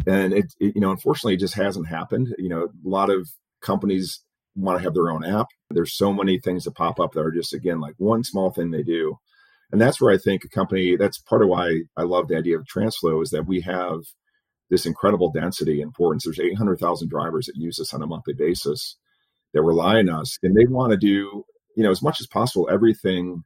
[0.08, 2.34] And it, it you know, unfortunately, it just hasn't happened.
[2.38, 3.28] You know, a lot of
[3.62, 4.22] companies
[4.56, 5.48] want to have their own app.
[5.70, 8.72] There's so many things that pop up that are just again like one small thing
[8.72, 9.18] they do
[9.74, 12.60] and that's where I think a company, that's part of why I love the idea
[12.60, 14.02] of Transflo is that we have
[14.70, 16.26] this incredible density and importance.
[16.26, 18.98] There's 800,000 drivers that use this on a monthly basis
[19.54, 21.44] that rely on us and they want to do,
[21.76, 23.44] you know, as much as possible, everything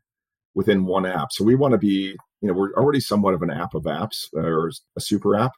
[0.56, 1.32] within one app.
[1.32, 4.26] So we want to be, you know, we're already somewhat of an app of apps
[4.36, 5.52] uh, or a super app.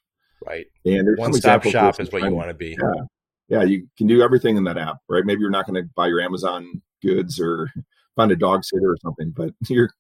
[0.46, 0.68] Right.
[0.86, 2.78] And one stop shop is what you want to be.
[2.82, 3.04] Yeah.
[3.48, 3.64] Yeah.
[3.64, 5.26] You can do everything in that app, right?
[5.26, 7.72] Maybe you're not going to buy your Amazon goods or
[8.16, 9.92] find a dog sitter or something, but you're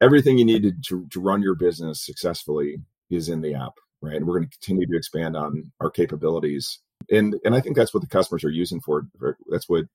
[0.00, 2.78] everything you need to, to run your business successfully
[3.10, 4.16] is in the app, right?
[4.16, 6.80] And we're going to continue to expand on our capabilities.
[7.10, 9.06] And and I think that's what the customers are using for.
[9.48, 9.86] That's what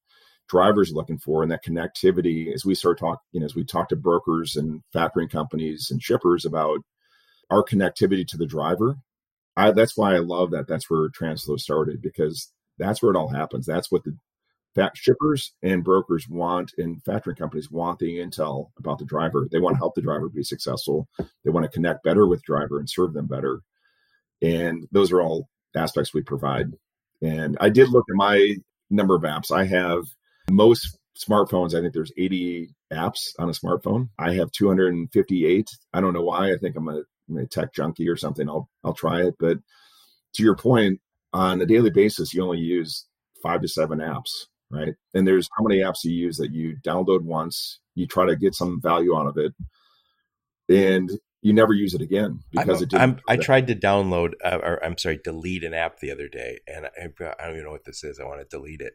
[0.48, 2.54] drivers are looking for, and that connectivity.
[2.54, 6.02] As we start talk, you know, as we talk to brokers and factoring companies and
[6.02, 6.80] shippers about
[7.50, 8.98] our connectivity to the driver,
[9.56, 10.68] I, that's why I love that.
[10.68, 13.66] That's where Transflo started because that's where it all happens.
[13.66, 14.18] That's what the
[14.94, 19.48] shippers and brokers want and factoring companies want the intel about the driver.
[19.52, 21.08] They want to help the driver be successful.
[21.44, 23.62] They want to connect better with driver and serve them better.
[24.42, 26.74] And those are all aspects we provide.
[27.22, 28.56] And I did look at my
[28.90, 29.52] number of apps.
[29.52, 30.04] I have
[30.50, 31.74] most smartphones.
[31.74, 34.10] I think there's 80 apps on a smartphone.
[34.20, 35.70] I have 258.
[35.94, 36.52] I don't know why.
[36.52, 38.48] I think I'm a, I'm a tech junkie or something.
[38.48, 39.36] I'll I'll try it.
[39.40, 39.58] But
[40.36, 41.02] to your point,
[41.34, 43.06] on a daily basis, you only use
[43.42, 44.30] five to seven apps
[44.70, 44.94] right?
[45.14, 48.56] And there's how many apps you use that you download once, you try to get
[48.56, 49.54] some value out of it,
[50.70, 51.10] and
[51.42, 53.22] you never use it again because it didn't.
[53.28, 56.86] i tried to download, uh, or I'm sorry, delete an app the other day, and
[56.86, 56.90] I,
[57.22, 58.20] I don't even know what this is.
[58.20, 58.94] I want to delete it,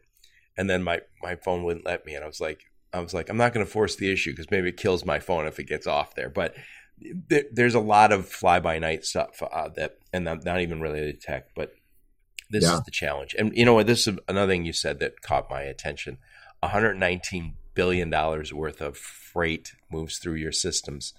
[0.57, 3.29] and then my my phone wouldn't let me, and I was like, I was like,
[3.29, 5.65] I'm not going to force the issue because maybe it kills my phone if it
[5.65, 6.55] gets off there, but.
[7.51, 11.19] there's a lot of fly by night stuff uh, that, and not, not even related
[11.19, 11.73] to tech, but
[12.53, 12.75] this yeah.
[12.75, 13.35] is the challenge.
[13.37, 13.87] And you know what?
[13.87, 16.19] This is another thing you said that caught my attention.
[16.59, 21.13] 119 billion dollars worth of freight moves through your systems.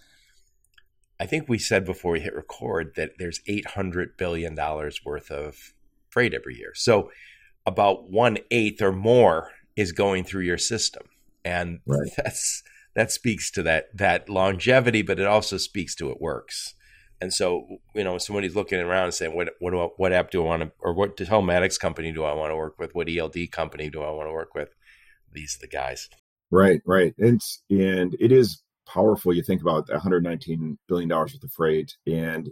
[1.21, 5.75] I think we said before we hit record that there's $800 billion worth of
[6.09, 6.73] freight every year.
[6.75, 7.11] So
[7.67, 11.05] about one eighth or more is going through your system.
[11.45, 12.11] And right.
[12.17, 12.63] that's
[12.95, 16.75] that speaks to that that longevity, but it also speaks to it works.
[17.21, 20.31] And so, you know, somebody's looking around and saying, "What what do I, what app
[20.31, 22.95] do I want to, or what telematics company do I want to work with?
[22.95, 24.75] What ELD company do I want to work with?"
[25.33, 26.09] These are the guys.
[26.51, 27.15] Right, right.
[27.19, 29.35] And and it is powerful.
[29.35, 32.51] You think about 119 billion dollars worth of freight, and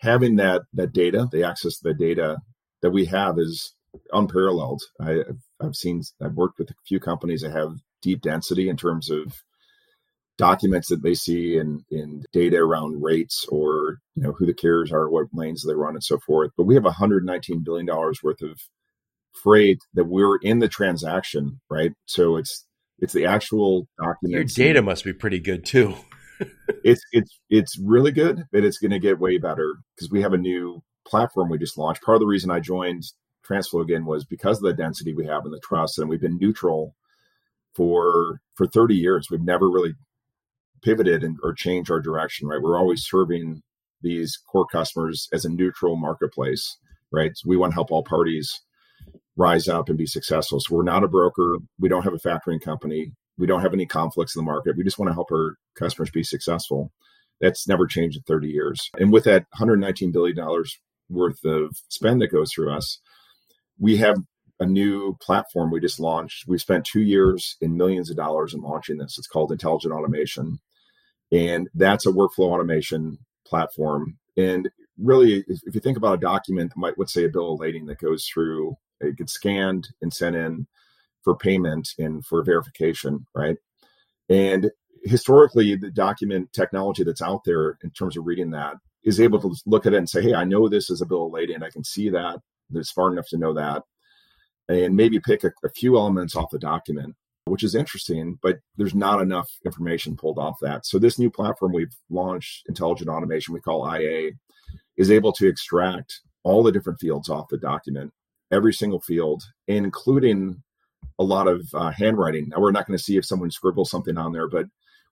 [0.00, 2.38] having that that data, the access to the data
[2.82, 3.74] that we have is
[4.12, 4.82] unparalleled.
[5.00, 5.20] I,
[5.60, 9.32] I've seen, I've worked with a few companies that have deep density in terms of
[10.36, 14.92] documents that they see and, in data around rates or you know who the carriers
[14.92, 16.52] are, what lanes they run, and so forth.
[16.56, 18.58] But we have 119 billion dollars worth of
[19.42, 21.92] freight that we're in the transaction, right?
[22.06, 22.66] So it's
[22.98, 24.32] it's the actual document.
[24.32, 25.94] Your data must be pretty good too.
[26.84, 30.32] it's it's it's really good, but it's going to get way better because we have
[30.32, 32.02] a new platform we just launched.
[32.02, 33.04] Part of the reason I joined
[33.48, 36.38] Transflo again was because of the density we have in the trust, and we've been
[36.38, 36.94] neutral
[37.74, 39.28] for for 30 years.
[39.30, 39.94] We've never really
[40.82, 42.48] pivoted and, or changed our direction.
[42.48, 43.62] Right, we're always serving
[44.02, 46.78] these core customers as a neutral marketplace.
[47.10, 48.60] Right, so we want to help all parties
[49.38, 50.60] rise up and be successful.
[50.60, 51.58] So we're not a broker.
[51.78, 53.12] We don't have a factoring company.
[53.38, 54.76] We don't have any conflicts in the market.
[54.76, 56.90] We just want to help our customers be successful.
[57.40, 58.90] That's never changed in 30 years.
[58.98, 60.36] And with that $119 billion
[61.08, 62.98] worth of spend that goes through us,
[63.78, 64.16] we have
[64.58, 66.48] a new platform we just launched.
[66.48, 69.16] We spent two years and millions of dollars in launching this.
[69.16, 70.58] It's called Intelligent Automation.
[71.30, 74.18] And that's a workflow automation platform.
[74.36, 77.86] And really, if you think about a document might, let's say, a bill of lading
[77.86, 80.66] that goes through, it gets scanned and sent in
[81.22, 83.56] for payment and for verification, right?
[84.28, 84.70] And
[85.04, 89.54] historically, the document technology that's out there in terms of reading that is able to
[89.66, 91.62] look at it and say, hey, I know this is a bill of lading.
[91.62, 93.82] I can see that that's far enough to know that,
[94.68, 98.94] and maybe pick a, a few elements off the document, which is interesting, but there's
[98.94, 100.84] not enough information pulled off that.
[100.84, 104.32] So this new platform we've launched, Intelligent Automation, we call IA,
[104.96, 108.12] is able to extract all the different fields off the document,
[108.50, 110.62] every single field, including
[111.18, 112.48] a lot of uh, handwriting.
[112.48, 114.66] Now we're not going to see if someone scribbles something on there, but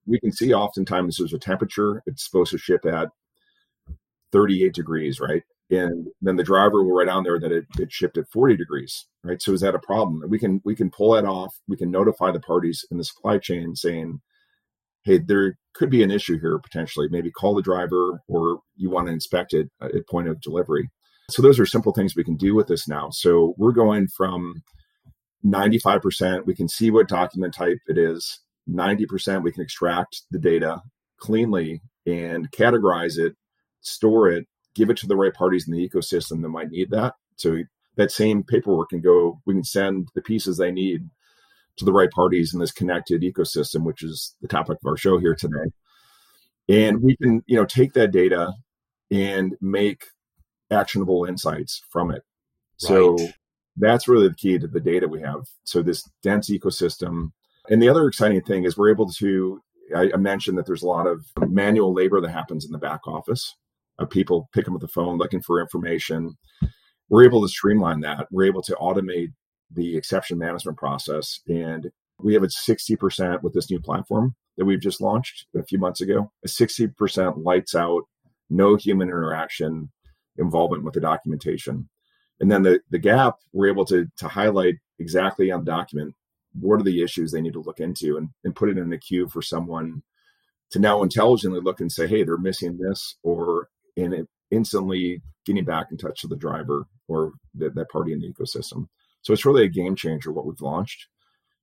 [0.06, 2.02] we can see oftentimes there's a temperature.
[2.06, 3.08] It's supposed to ship at
[4.32, 5.42] 38 degrees, right?
[5.70, 9.06] and then the driver will write on there that it, it shipped at 40 degrees
[9.24, 11.90] right so is that a problem we can we can pull that off we can
[11.90, 14.20] notify the parties in the supply chain saying
[15.04, 19.08] hey there could be an issue here potentially maybe call the driver or you want
[19.08, 20.88] to inspect it at point of delivery
[21.28, 24.62] so those are simple things we can do with this now so we're going from
[25.44, 30.80] 95% we can see what document type it is 90% we can extract the data
[31.18, 33.36] cleanly and categorize it
[33.80, 37.14] store it give it to the right parties in the ecosystem that might need that.
[37.36, 37.62] So
[37.96, 41.08] that same paperwork can go, we can send the pieces they need
[41.78, 45.18] to the right parties in this connected ecosystem, which is the topic of our show
[45.18, 45.70] here today.
[46.68, 48.52] And we can, you know, take that data
[49.10, 50.04] and make
[50.70, 52.22] actionable insights from it.
[52.82, 52.88] Right.
[52.88, 53.16] So
[53.76, 55.44] that's really the key to the data we have.
[55.64, 57.32] So this dense ecosystem.
[57.68, 59.60] And the other exciting thing is we're able to,
[59.94, 63.54] I mentioned that there's a lot of manual labor that happens in the back office
[63.98, 66.36] of people picking up the phone looking for information.
[67.08, 68.26] We're able to streamline that.
[68.30, 69.32] We're able to automate
[69.70, 71.40] the exception management process.
[71.46, 75.78] And we have it 60% with this new platform that we've just launched a few
[75.78, 76.30] months ago.
[76.44, 78.02] a 60% lights out,
[78.48, 79.90] no human interaction
[80.38, 81.88] involvement with the documentation.
[82.40, 86.14] And then the, the gap, we're able to, to highlight exactly on the document
[86.58, 88.98] what are the issues they need to look into and, and put it in the
[88.98, 90.02] queue for someone
[90.70, 95.64] to now intelligently look and say, hey, they're missing this, or and it instantly getting
[95.64, 98.86] back in touch with the driver or the, that party in the ecosystem.
[99.22, 101.08] So it's really a game changer what we've launched.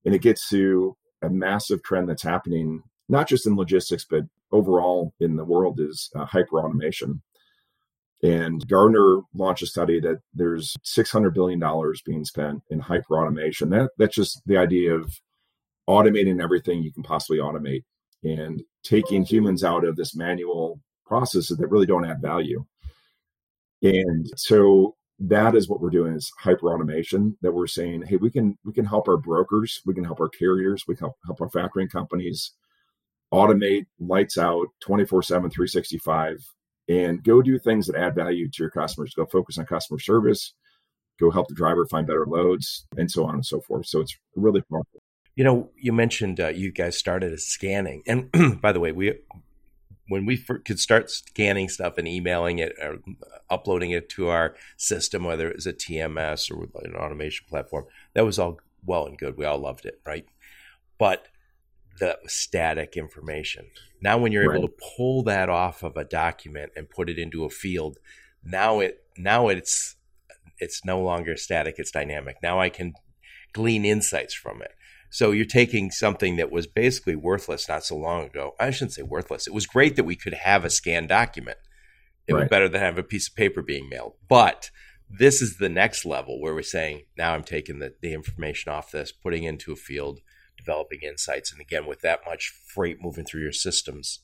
[0.06, 5.14] And it gets to a massive trend that's happening, not just in logistics, but overall
[5.20, 7.22] in the world is uh, hyper automation.
[8.24, 11.62] And Gartner launched a study that there's $600 billion
[12.06, 13.70] being spent in hyper automation.
[13.70, 15.14] That, that's just the idea of
[15.90, 17.84] automating everything you can possibly automate
[18.24, 22.66] and taking humans out of this manual processes that really don't add value.
[23.82, 28.32] And so that is what we're doing is hyper automation that we're saying, hey, we
[28.32, 31.42] can we can help our brokers, we can help our carriers, we can help, help
[31.42, 32.54] our factoring companies
[33.34, 36.38] automate lights out 24 7 365
[36.90, 40.54] and go do things that add value to your customers go focus on customer service
[41.20, 44.16] go help the driver find better loads and so on and so forth so it's
[44.36, 45.02] really powerful
[45.36, 48.32] you know you mentioned uh, you guys started as scanning and
[48.62, 49.14] by the way we
[50.08, 53.00] when we could start scanning stuff and emailing it or
[53.50, 58.26] uploading it to our system, whether it was a TMS or an automation platform, that
[58.26, 59.38] was all well and good.
[59.38, 60.26] We all loved it, right?
[60.98, 61.28] But
[62.00, 63.68] the static information.
[64.02, 64.58] Now, when you're right.
[64.58, 67.98] able to pull that off of a document and put it into a field,
[68.44, 69.96] now it now it's
[70.60, 72.38] it's no longer static; it's dynamic.
[72.42, 72.94] Now I can
[73.54, 74.72] glean insights from it.
[75.10, 78.56] So you're taking something that was basically worthless not so long ago.
[78.60, 79.46] I shouldn't say worthless.
[79.46, 81.60] It was great that we could have a scanned document.
[82.28, 82.42] It right.
[82.42, 84.14] was better than have a piece of paper being mailed.
[84.28, 84.72] But
[85.08, 88.92] this is the next level where we're saying, now I'm taking the, the information off
[88.92, 90.22] this, putting into a field,
[90.64, 91.52] developing insights.
[91.52, 94.20] And again, with that much freight moving through your systems,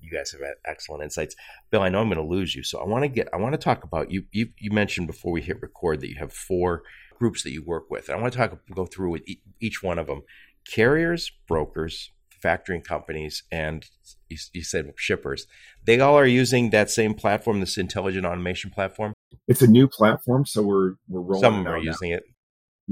[0.00, 1.36] you guys have excellent insights.
[1.70, 3.52] Bill, I know I'm going to lose you, so I want to get I want
[3.52, 4.24] to talk about you.
[4.32, 6.82] You, you mentioned before we hit record that you have four
[7.18, 8.08] groups that you work with.
[8.08, 9.22] And I want to talk go through with
[9.60, 10.22] each one of them:
[10.70, 12.10] carriers, brokers,
[12.42, 13.86] factoring companies, and
[14.28, 15.46] you, you said shippers.
[15.84, 19.12] They all are using that same platform, this intelligent automation platform.
[19.48, 21.40] It's a new platform, so we're we're rolling.
[21.40, 22.24] Some are using it.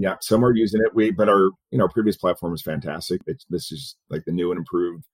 [0.00, 0.94] Yeah, some are using it.
[0.94, 3.20] We but our you know previous platform is fantastic.
[3.26, 5.04] It's, this is like the new and improved,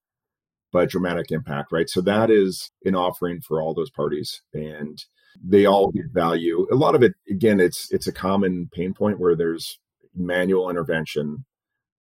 [0.73, 1.89] but dramatic impact, right?
[1.89, 5.03] So that is an offering for all those parties, and
[5.43, 6.67] they all get value.
[6.71, 9.79] A lot of it, again, it's it's a common pain point where there's
[10.15, 11.47] manual intervention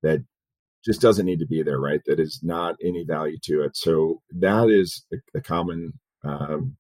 [0.03, 0.20] that
[0.85, 2.03] just doesn't need to be there, right?
[2.07, 3.76] That is not any value to it.
[3.76, 6.76] So that is a, a common um,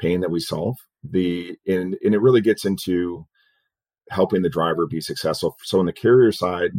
[0.00, 0.76] pain that we solve.
[1.04, 3.26] The and and it really gets into
[4.10, 5.56] helping the driver be successful.
[5.62, 6.72] So on the carrier side,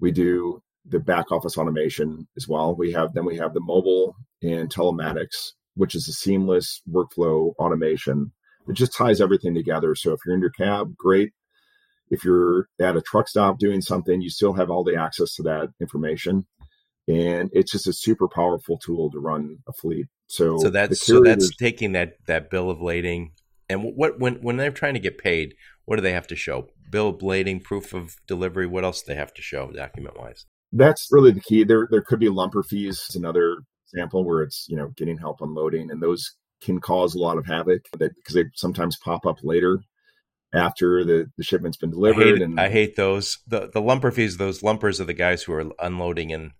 [0.00, 2.74] we do the back office automation as well.
[2.74, 8.32] We have then we have the mobile and telematics, which is a seamless workflow automation
[8.68, 9.94] it just ties everything together.
[9.94, 11.32] So if you're in your cab, great.
[12.10, 15.42] If you're at a truck stop doing something, you still have all the access to
[15.44, 16.46] that information.
[17.08, 20.06] And it's just a super powerful tool to run a fleet.
[20.26, 23.32] So, so that's so that's taking that that bill of lading
[23.68, 25.54] and what when when they're trying to get paid,
[25.84, 26.68] what do they have to show?
[26.90, 28.66] Bill of lading, proof of delivery.
[28.66, 30.46] What else do they have to show document wise?
[30.72, 31.64] That's really the key.
[31.64, 33.04] There there could be lumper fees.
[33.06, 33.58] It's another
[33.92, 37.46] example where it's you know getting help unloading, and those can cause a lot of
[37.46, 39.80] havoc that because they sometimes pop up later
[40.54, 42.22] after the, the shipment's been delivered.
[42.22, 43.38] I hate, and I hate those.
[43.46, 46.52] The the lumper fees, those lumpers are the guys who are unloading and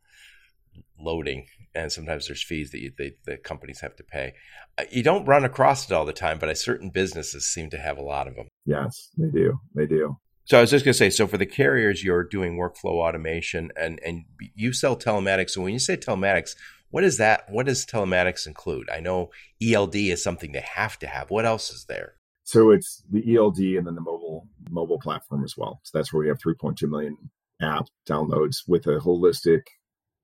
[0.99, 1.47] loading.
[1.77, 4.33] And sometimes there's fees that you, they, the companies have to pay.
[4.79, 7.99] Uh, you don't run across it all the time, but certain businesses seem to have
[7.99, 8.49] a lot of them.
[8.65, 9.61] Yes, they do.
[9.75, 10.17] They do.
[10.45, 13.73] So I was just going to say, so for the carriers, you're doing workflow automation,
[13.77, 14.25] and and
[14.55, 15.51] you sell telematics.
[15.51, 16.55] So when you say telematics,
[16.91, 17.51] what is that?
[17.51, 18.89] What does telematics include?
[18.89, 21.31] I know ELD is something they have to have.
[21.31, 22.15] What else is there?
[22.45, 25.81] So it's the ELD and then the mobile mobile platform as well.
[25.83, 27.17] So that's where we have 3.2 million
[27.61, 29.63] app downloads with a holistic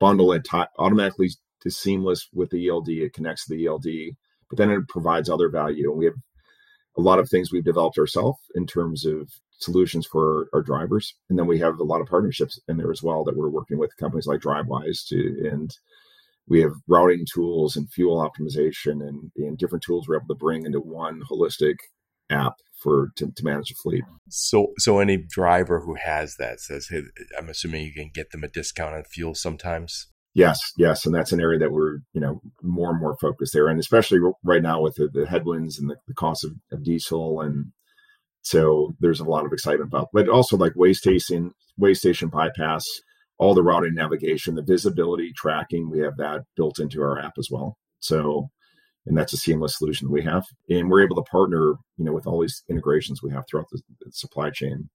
[0.02, 0.32] bundle.
[0.32, 1.30] It t- automatically
[1.64, 2.88] is seamless with the ELD.
[2.88, 4.16] It connects to the ELD,
[4.50, 5.90] but then it provides other value.
[5.90, 6.14] And we have
[6.98, 9.30] a lot of things we've developed ourselves in terms of
[9.60, 11.14] solutions for our drivers.
[11.30, 13.78] And then we have a lot of partnerships in there as well that we're working
[13.78, 15.70] with companies like Drivewyze to and
[16.48, 20.66] we have routing tools and fuel optimization and, and different tools we're able to bring
[20.66, 21.76] into one holistic
[22.30, 24.04] app for to, to manage a fleet.
[24.28, 27.02] So, so any driver who has that says, "Hey,
[27.38, 31.32] I'm assuming you can get them a discount on fuel sometimes." Yes, yes, and that's
[31.32, 34.80] an area that we're you know more and more focused there, and especially right now
[34.80, 37.66] with the, the headwinds and the, the cost of, of, diesel, and
[38.40, 40.08] so there's a lot of excitement about.
[40.12, 42.86] But also like weigh station, weigh station bypass
[43.42, 47.48] all the routing navigation, the visibility tracking, we have that built into our app as
[47.50, 47.76] well.
[47.98, 48.50] So,
[49.06, 50.44] and that's a seamless solution that we have.
[50.68, 53.80] And we're able to partner, you know, with all these integrations we have throughout the,
[54.10, 54.88] supply chain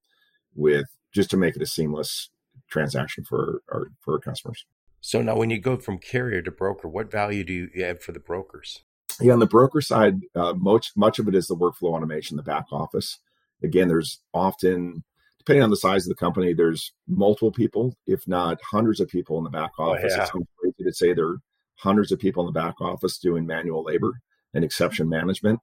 [0.55, 2.29] with just to make it a seamless
[2.69, 4.65] transaction for our for our customers.
[5.01, 8.11] So now, when you go from carrier to broker, what value do you add for
[8.11, 8.83] the brokers?
[9.21, 12.43] Yeah, on the broker side, uh, much much of it is the workflow automation, the
[12.43, 13.19] back office.
[13.63, 15.03] Again, there's often
[15.39, 19.37] depending on the size of the company, there's multiple people, if not hundreds of people
[19.37, 20.11] in the back oh, office.
[20.13, 20.23] Oh, yeah.
[20.23, 21.37] It sounds crazy to say there are
[21.77, 24.19] hundreds of people in the back office doing manual labor
[24.53, 25.59] and exception management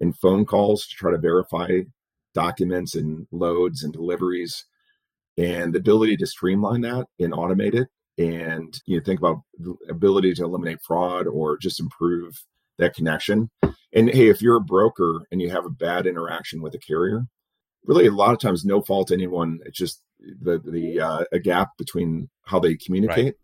[0.00, 1.80] and phone calls to try to verify
[2.34, 4.64] documents and loads and deliveries
[5.36, 7.88] and the ability to streamline that and automate it
[8.18, 12.44] and you know, think about the ability to eliminate fraud or just improve
[12.78, 13.50] that connection
[13.92, 17.26] and hey if you're a broker and you have a bad interaction with a carrier
[17.84, 19.60] really a lot of times no fault to anyone.
[19.64, 23.24] It's just the the uh, a gap between how they communicate.
[23.24, 23.34] Right.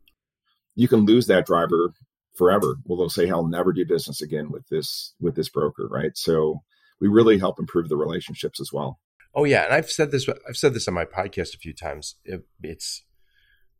[0.79, 1.93] You can lose that driver
[2.37, 2.77] forever.
[2.85, 6.17] Well, they'll say, "I'll never do business again with this with this broker." Right.
[6.17, 6.63] So
[7.01, 9.01] we really help improve the relationships as well.
[9.35, 10.29] Oh yeah, and I've said this.
[10.49, 12.15] I've said this on my podcast a few times.
[12.25, 13.03] It, it's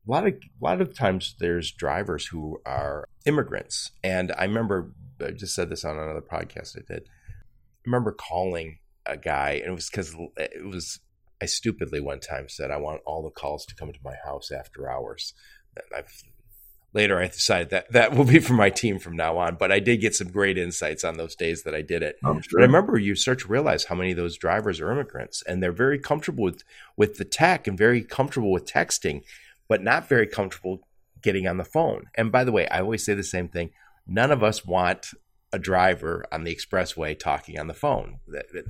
[0.07, 4.93] a lot of a lot of times there's drivers who are immigrants, and I remember
[5.25, 7.05] I just said this on another podcast I did.
[7.07, 10.99] I remember calling a guy, and it was because it was
[11.41, 14.51] I stupidly one time said I want all the calls to come to my house
[14.51, 15.33] after hours.
[15.97, 16.25] I've
[16.99, 19.55] later I decided that that will be for my team from now on.
[19.55, 22.17] But I did get some great insights on those days that I did it.
[22.25, 22.59] I'm sure.
[22.59, 25.63] But I remember you start to realize how many of those drivers are immigrants, and
[25.63, 26.65] they're very comfortable with
[26.97, 29.23] with the tech and very comfortable with texting,
[29.69, 30.81] but not very comfortable
[31.23, 32.07] getting on the phone.
[32.17, 33.71] And by the way, I always say the same thing:
[34.07, 35.11] none of us want
[35.53, 38.19] a driver on the expressway talking on the phone.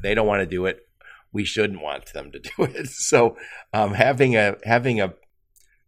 [0.02, 0.80] They don't want to do it.
[1.32, 2.88] We shouldn't want them to do it.
[3.10, 3.36] So
[3.72, 5.14] um, having a having a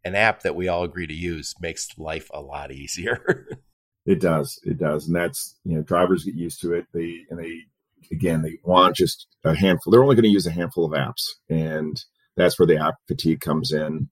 [0.05, 3.47] an app that we all agree to use makes life a lot easier.
[4.07, 4.59] it does.
[4.65, 5.07] It does.
[5.07, 6.87] And that's, you know, drivers get used to it.
[6.93, 7.65] They, and they,
[8.11, 9.91] again, they want just a handful.
[9.91, 11.23] They're only going to use a handful of apps.
[11.49, 12.03] And
[12.37, 14.09] that's where the app fatigue comes in.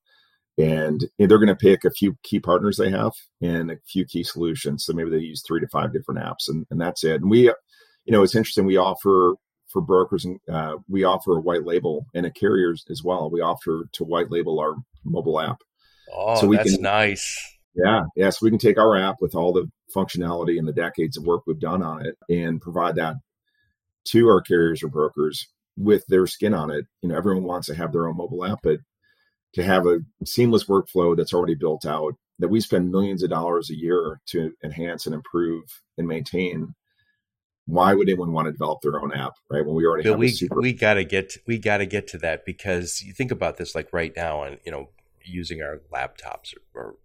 [0.58, 4.24] And they're going to pick a few key partners they have and a few key
[4.24, 4.84] solutions.
[4.84, 7.20] So maybe they use three to five different apps and, and that's it.
[7.20, 8.66] And we, you know, it's interesting.
[8.66, 9.36] We offer
[9.68, 13.30] for brokers and uh, we offer a white label and a carriers as well.
[13.30, 14.74] We offer to white label our
[15.04, 15.58] mobile app.
[16.12, 17.56] Oh, so we that's can, nice.
[17.74, 18.30] Yeah, yeah.
[18.30, 21.42] So we can take our app with all the functionality and the decades of work
[21.46, 23.16] we've done on it and provide that
[24.06, 26.86] to our carriers or brokers with their skin on it.
[27.02, 28.80] You know, everyone wants to have their own mobile app, but
[29.54, 33.70] to have a seamless workflow that's already built out that we spend millions of dollars
[33.70, 35.64] a year to enhance and improve
[35.96, 36.74] and maintain
[37.66, 40.20] why would anyone want to develop their own app right when we already Bill, have
[40.20, 43.30] we, super- we got to get we got to get to that because you think
[43.30, 44.88] about this like right now and you know
[45.28, 46.96] using our laptops or, or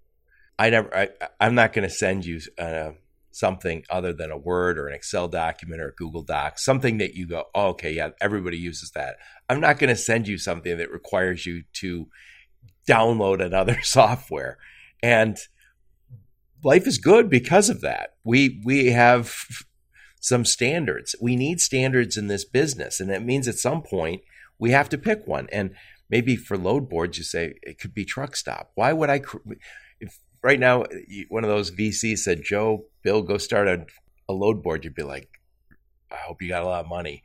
[0.58, 1.10] I never I,
[1.40, 2.92] I'm not going to send you uh,
[3.32, 7.16] something other than a Word or an Excel document or a Google Doc, something that
[7.16, 9.16] you go, oh, okay, yeah, everybody uses that.
[9.50, 12.08] I'm not going to send you something that requires you to
[12.88, 14.58] download another software.
[15.02, 15.38] And
[16.64, 18.16] life is good because of that.
[18.24, 19.36] We we have
[20.20, 21.16] some standards.
[21.20, 24.22] We need standards in this business, and it means at some point
[24.58, 25.50] we have to pick one.
[25.52, 25.76] And
[26.14, 28.68] maybe for load boards, you say it could be Truckstop.
[28.76, 29.22] Why would I?
[30.00, 30.84] If right now
[31.30, 33.88] one of those VCs said, "Joe, Bill, go start a,
[34.30, 35.28] a load board," you'd be like,
[36.12, 37.24] "I hope you got a lot of money."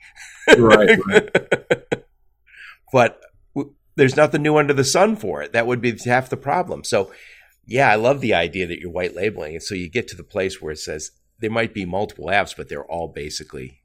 [0.56, 0.98] Right.
[1.06, 1.28] right.
[2.92, 3.20] but
[3.96, 5.52] there's nothing new under the sun for it.
[5.52, 6.82] That would be half the problem.
[6.82, 7.12] So,
[7.66, 9.64] yeah, I love the idea that you're white labeling it.
[9.64, 11.10] So you get to the place where it says
[11.40, 13.82] there might be multiple apps, but they're all basically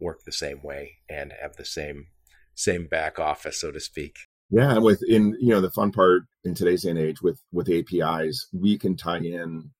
[0.00, 2.06] work the same way and have the same
[2.54, 4.16] same back office, so to speak.
[4.52, 7.40] Yeah, and with in you know the fun part in today's day and age with
[7.52, 9.70] with APIs, we can tie in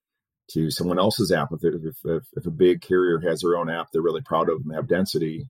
[0.53, 1.49] to someone else's app.
[1.53, 4.63] If, if, if, if a big carrier has their own app they're really proud of
[4.65, 5.47] and have density,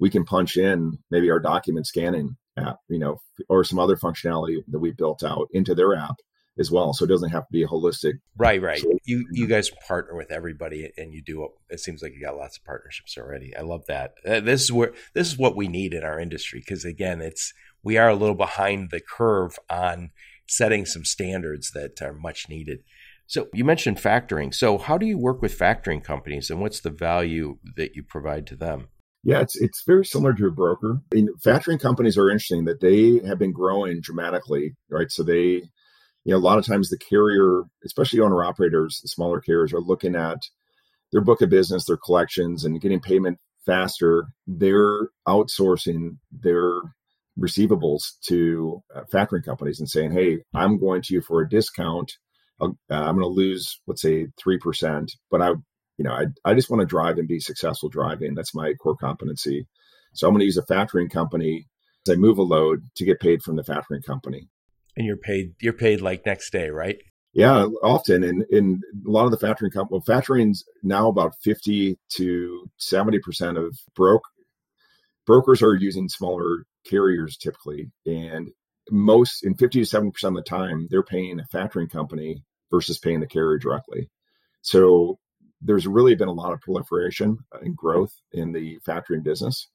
[0.00, 3.18] we can punch in maybe our document scanning app, you know,
[3.48, 6.16] or some other functionality that we built out into their app
[6.58, 6.92] as well.
[6.92, 8.14] So it doesn't have to be a holistic.
[8.36, 8.82] Right, right.
[9.04, 11.48] You you guys partner with everybody, and you do.
[11.68, 13.54] It seems like you got lots of partnerships already.
[13.56, 14.12] I love that.
[14.26, 17.52] Uh, this is where this is what we need in our industry because again, it's
[17.82, 20.10] we are a little behind the curve on
[20.48, 22.80] setting some standards that are much needed.
[23.26, 24.52] So you mentioned factoring.
[24.52, 28.46] So how do you work with factoring companies, and what's the value that you provide
[28.48, 28.88] to them?
[29.24, 31.00] Yeah, it's it's very similar to a broker.
[31.12, 35.10] I mean, factoring companies are interesting that they have been growing dramatically, right?
[35.10, 35.62] So they
[36.24, 39.80] you know, a lot of times the carrier, especially owner operators, the smaller carriers are
[39.80, 40.38] looking at
[41.10, 44.26] their book of business, their collections, and getting payment faster.
[44.46, 46.70] They're outsourcing their
[47.38, 52.12] receivables to uh, factoring companies and saying, "Hey, I'm going to you for a discount.
[52.60, 56.54] Uh, I'm going to lose, let's say, three percent, but I, you know, I, I
[56.54, 58.34] just want to drive and be successful driving.
[58.34, 59.66] That's my core competency.
[60.14, 61.66] So I'm going to use a factoring company
[62.06, 64.48] as I move a load to get paid from the factoring company
[64.96, 66.98] and you're paid you're paid like next day, right?
[67.34, 71.98] Yeah, often, and in a lot of the factoring companies, well, factoring's now about fifty
[72.16, 74.24] to seventy percent of broke
[75.26, 78.50] brokers are using smaller carriers typically, and
[78.90, 82.98] most in fifty to seventy percent of the time, they're paying a factoring company versus
[82.98, 84.10] paying the carrier directly.
[84.62, 85.18] So
[85.60, 89.68] there's really been a lot of proliferation and growth in the factoring business.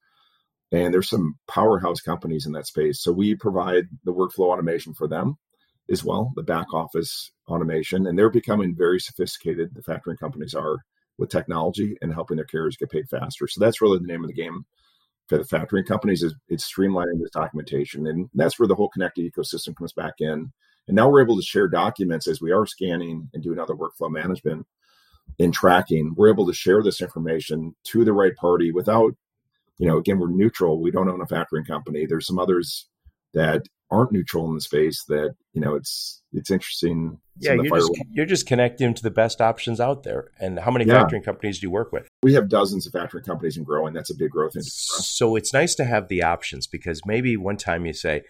[0.70, 3.00] And there's some powerhouse companies in that space.
[3.00, 5.36] So we provide the workflow automation for them
[5.90, 8.06] as well, the back office automation.
[8.06, 10.76] And they're becoming very sophisticated, the factoring companies are
[11.16, 13.48] with technology and helping their carriers get paid faster.
[13.48, 14.66] So that's really the name of the game
[15.28, 18.06] for the factoring companies is it's streamlining this documentation.
[18.06, 20.52] And that's where the whole connected ecosystem comes back in.
[20.86, 24.10] And now we're able to share documents as we are scanning and doing other workflow
[24.10, 24.66] management
[25.38, 26.14] and tracking.
[26.16, 29.14] We're able to share this information to the right party without
[29.78, 30.80] you know, again, we're neutral.
[30.80, 32.04] We don't own a factoring company.
[32.04, 32.88] There's some others
[33.34, 37.92] that aren't neutral in the space that you know it's it's interesting yeah you're just,
[38.10, 41.02] you're just connecting to the best options out there and how many yeah.
[41.02, 43.94] factoring companies do you work with we have dozens of factoring companies and growing.
[43.94, 45.02] That's a big growth industry.
[45.04, 48.22] So it's nice to have the options because maybe one time you say,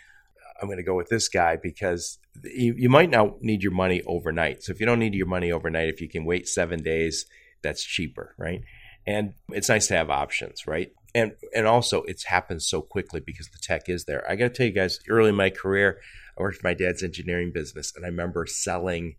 [0.60, 4.02] I'm going to go with this guy because you, you might not need your money
[4.06, 4.62] overnight.
[4.62, 7.26] So if you don't need your money overnight, if you can wait seven days,
[7.62, 8.60] that's cheaper, right?
[9.06, 10.92] And it's nice to have options, right?
[11.14, 14.28] And and also it's happened so quickly because the tech is there.
[14.30, 15.98] I got to tell you guys, early in my career,
[16.38, 19.16] I worked for my dad's engineering business, and I remember selling.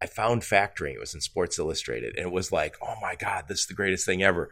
[0.00, 0.94] I found factoring.
[0.94, 3.74] It was in Sports Illustrated, and it was like, oh my god, this is the
[3.74, 4.50] greatest thing ever.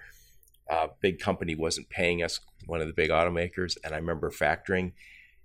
[0.69, 4.93] Uh, big company wasn't paying us, one of the big automakers, and I remember factoring.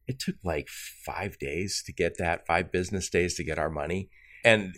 [0.08, 4.10] It took like five days to get that, five business days to get our money.
[4.44, 4.78] And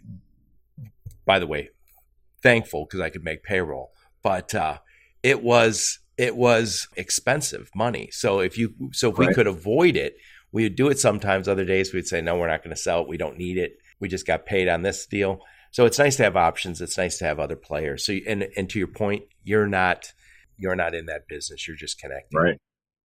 [1.25, 1.69] by the way,
[2.41, 4.79] thankful because I could make payroll, but uh,
[5.23, 8.09] it was it was expensive money.
[8.11, 9.29] So if you so if right.
[9.29, 10.17] we could avoid it,
[10.51, 11.47] we would do it sometimes.
[11.47, 13.07] Other days we'd say, no, we're not going to sell it.
[13.07, 13.77] We don't need it.
[14.03, 15.39] We just got paid on this deal.
[15.71, 16.81] So it's nice to have options.
[16.81, 18.05] It's nice to have other players.
[18.05, 20.11] So and and to your point, you're not
[20.57, 21.65] you're not in that business.
[21.65, 22.37] You're just connecting.
[22.37, 22.57] Right.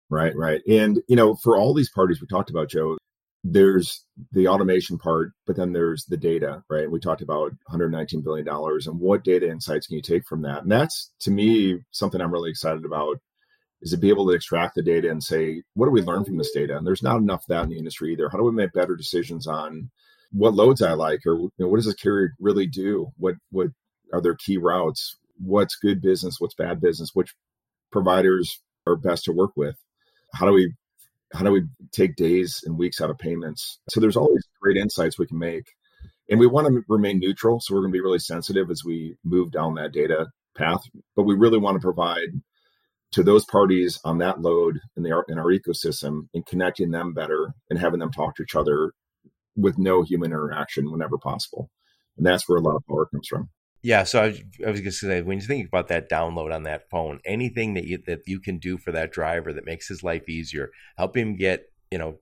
[0.08, 0.62] Right, right.
[0.66, 2.96] And you know, for all these parties we talked about, Joe,
[3.44, 6.90] there's the automation part, but then there's the data, right?
[6.90, 10.62] We talked about 119 billion dollars and what data insights can you take from that?
[10.62, 13.18] And that's to me something I'm really excited about
[13.82, 16.38] is to be able to extract the data and say, what do we learn from
[16.38, 16.74] this data?
[16.74, 18.30] And there's not enough of that in the industry either.
[18.30, 19.90] How do we make better decisions on
[20.32, 23.12] what loads I like, or you know, what does this carrier really do?
[23.16, 23.68] What what
[24.12, 25.16] are their key routes?
[25.38, 26.36] What's good business?
[26.38, 27.10] What's bad business?
[27.14, 27.34] Which
[27.90, 29.76] providers are best to work with?
[30.34, 30.74] How do we
[31.32, 33.78] how do we take days and weeks out of payments?
[33.90, 35.66] So there's these great insights we can make.
[36.28, 37.60] And we want to remain neutral.
[37.60, 40.82] So we're going to be really sensitive as we move down that data path.
[41.14, 42.28] But we really want to provide
[43.12, 47.54] to those parties on that load in, the, in our ecosystem and connecting them better
[47.70, 48.92] and having them talk to each other
[49.56, 51.70] with no human interaction whenever possible.
[52.16, 53.48] And that's where a lot of power comes from.
[53.82, 56.52] Yeah, so I was, I was going to say when you think about that download
[56.52, 59.86] on that phone, anything that you that you can do for that driver that makes
[59.86, 62.18] his life easier, help him get you know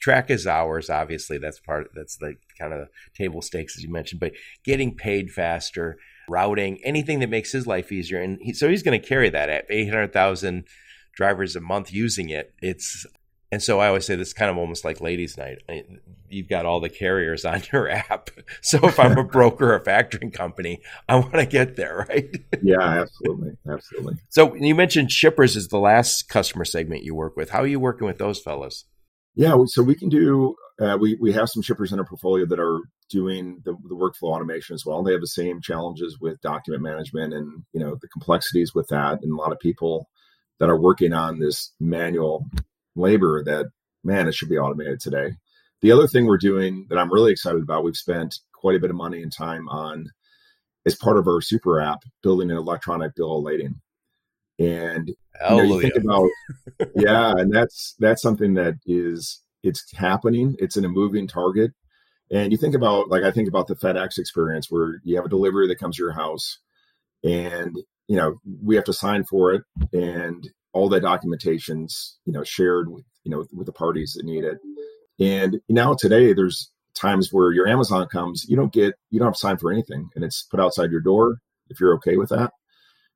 [0.00, 0.88] track his hours.
[0.88, 5.32] Obviously, that's part that's the kind of table stakes as you mentioned, but getting paid
[5.32, 9.30] faster, routing, anything that makes his life easier, and he, so he's going to carry
[9.30, 10.64] that at eight hundred thousand
[11.16, 12.54] drivers a month using it.
[12.62, 13.04] It's
[13.52, 15.58] and so I always say this is kind of almost like ladies' night.
[16.30, 18.30] You've got all the carriers on your app.
[18.62, 22.34] So if I'm a broker or a factoring company, I want to get there, right?
[22.62, 23.52] yeah, absolutely.
[23.70, 24.14] Absolutely.
[24.30, 27.50] So you mentioned shippers is the last customer segment you work with.
[27.50, 28.86] How are you working with those fellows?
[29.34, 32.60] Yeah, so we can do, uh, we, we have some shippers in our portfolio that
[32.60, 32.80] are
[33.10, 35.02] doing the, the workflow automation as well.
[35.02, 39.18] They have the same challenges with document management and, you know, the complexities with that.
[39.22, 40.08] And a lot of people
[40.58, 42.46] that are working on this manual
[42.96, 43.66] labor that
[44.04, 45.32] man it should be automated today.
[45.80, 48.90] The other thing we're doing that i'm really excited about we've spent quite a bit
[48.90, 50.10] of money and time on
[50.86, 53.80] as part of our super app building an electronic bill of lading.
[54.58, 55.16] And you,
[55.48, 56.28] know, you think about
[56.94, 60.56] yeah and that's that's something that is it's happening.
[60.58, 61.72] It's in a moving target.
[62.30, 65.30] And you think about like i think about the fedex experience where you have a
[65.30, 66.58] delivery that comes to your house
[67.24, 67.76] and
[68.08, 69.62] you know we have to sign for it.
[69.92, 74.44] And all that documentation's you know shared with you know with the parties that need
[74.44, 74.58] it.
[75.20, 79.36] And now today there's times where your amazon comes you don't get you don't have
[79.36, 82.52] sign for anything and it's put outside your door if you're okay with that.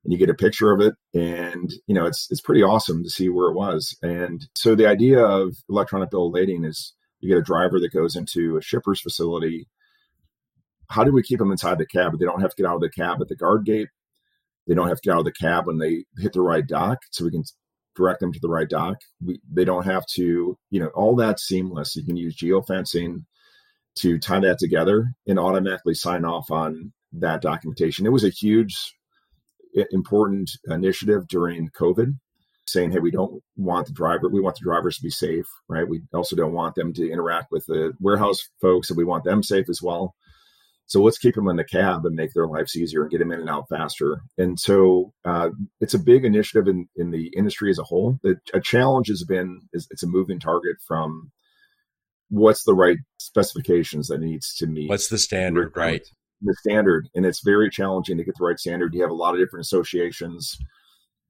[0.04, 3.10] And you get a picture of it and you know it's it's pretty awesome to
[3.10, 3.96] see where it was.
[4.02, 7.92] And so the idea of electronic bill of lading is you get a driver that
[7.92, 9.66] goes into a shipper's facility.
[10.88, 12.16] How do we keep them inside the cab?
[12.18, 13.88] They don't have to get out of the cab at the guard gate
[14.66, 16.98] they don't have to get out of the cab when they hit the right dock,
[17.10, 17.44] so we can
[17.94, 18.96] direct them to the right dock.
[19.24, 21.96] We, they don't have to, you know, all that's seamless.
[21.96, 23.24] You can use geofencing
[23.96, 28.04] to tie that together and automatically sign off on that documentation.
[28.04, 28.94] It was a huge,
[29.90, 32.18] important initiative during COVID,
[32.66, 34.28] saying, "Hey, we don't want the driver.
[34.28, 35.88] We want the drivers to be safe, right?
[35.88, 39.42] We also don't want them to interact with the warehouse folks, and we want them
[39.42, 40.14] safe as well."
[40.88, 43.32] So let's keep them in the cab and make their lives easier and get them
[43.32, 44.20] in and out faster.
[44.38, 48.20] And so uh, it's a big initiative in, in the industry as a whole.
[48.22, 51.32] The, a challenge has been is it's a moving target from
[52.28, 54.88] what's the right specifications that needs to meet.
[54.88, 56.06] What's the standard, right?
[56.40, 58.94] The standard, and it's very challenging to get the right standard.
[58.94, 60.56] You have a lot of different associations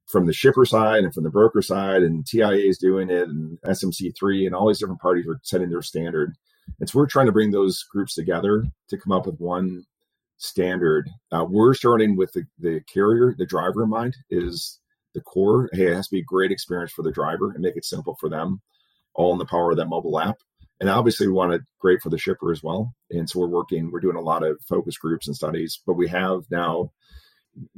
[0.07, 3.57] from the shipper side and from the broker side, and TIA is doing it, and
[3.65, 6.35] SMC3, and all these different parties are setting their standard
[6.79, 9.83] and so we're trying to bring those groups together to come up with one
[10.37, 11.09] standard.
[11.31, 14.79] Uh, we're starting with the, the carrier, the driver in mind is
[15.13, 15.69] the core.
[15.73, 18.15] Hey, it has to be a great experience for the driver and make it simple
[18.19, 18.61] for them,
[19.15, 20.37] all in the power of that mobile app.
[20.79, 22.93] And obviously, we want it great for the shipper as well.
[23.09, 26.07] And so we're working, we're doing a lot of focus groups and studies, but we
[26.07, 26.91] have now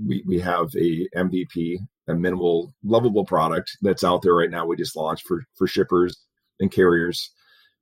[0.06, 1.78] we, we have a MVP,
[2.08, 4.66] a minimal lovable product that's out there right now.
[4.66, 6.18] We just launched for for shippers
[6.60, 7.32] and carriers,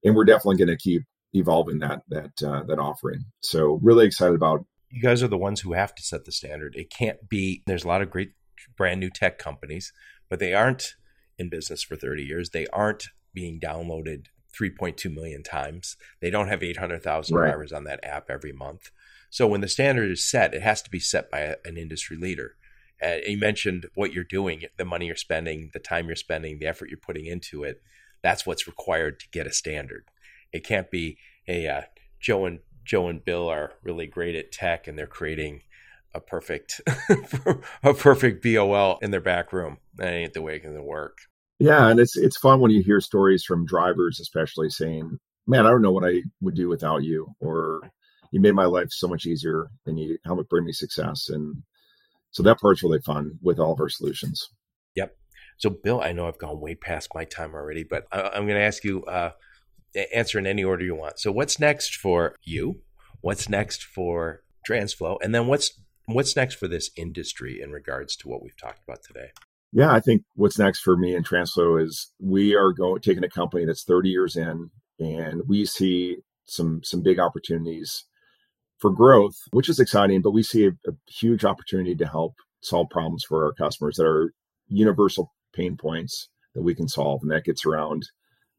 [0.08, 1.04] and we're definitely going to keep
[1.34, 3.26] evolving that that uh, that offering.
[3.42, 4.66] So really excited about.
[4.90, 6.76] You guys are the ones who have to set the standard.
[6.76, 7.62] It can't be.
[7.68, 8.32] There's a lot of great
[8.78, 9.92] brand new tech companies,
[10.30, 10.96] but they aren't
[11.38, 12.52] in business for 30 years.
[12.52, 14.28] They aren't being downloaded
[14.60, 15.98] 3.2 million times.
[16.22, 17.48] They don't have 800,000 right.
[17.50, 18.90] drivers on that app every month.
[19.30, 22.18] So when the standard is set, it has to be set by a, an industry
[22.18, 22.56] leader.
[23.02, 26.66] And you mentioned what you're doing, the money you're spending, the time you're spending, the
[26.66, 27.82] effort you're putting into it.
[28.24, 30.06] That's what's required to get a standard.
[30.52, 31.84] It can't be, hey, uh,
[32.20, 35.62] Joe and Joe and Bill are really great at tech, and they're creating
[36.14, 36.82] a perfect
[37.84, 39.78] a perfect BOL in their back room.
[39.96, 41.18] That ain't the way it can work.
[41.60, 45.70] Yeah, and it's it's fun when you hear stories from drivers, especially saying, "Man, I
[45.70, 47.82] don't know what I would do without you," or
[48.32, 51.64] "You made my life so much easier, and you helped bring me success." And
[52.32, 54.50] so that part's really fun with all of our solutions.
[55.58, 58.60] So, Bill, I know I've gone way past my time already, but I, am going
[58.60, 59.32] to ask you uh,
[60.14, 61.20] answer in any order you want.
[61.20, 62.82] So, what's next for you?
[63.22, 65.18] What's next for Transflo?
[65.22, 69.04] And then what's what's next for this industry in regards to what we've talked about
[69.04, 69.32] today?
[69.74, 73.30] Yeah, I think what's next for me and Transflo is we are going taking a
[73.30, 78.06] company that's 30 years in, and we see some some big opportunities
[78.78, 80.22] for growth, which is exciting.
[80.22, 84.06] But we see a, a huge opportunity to help solve problems for our customers that
[84.06, 84.34] are
[84.70, 88.08] universal pain points that we can solve, and that gets around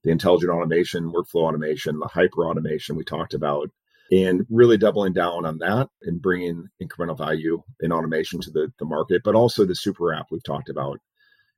[0.05, 3.71] the intelligent automation, workflow automation, the hyper automation we talked about,
[4.11, 8.85] and really doubling down on that and bringing incremental value in automation to the, the
[8.85, 10.99] market, but also the super app we've talked about.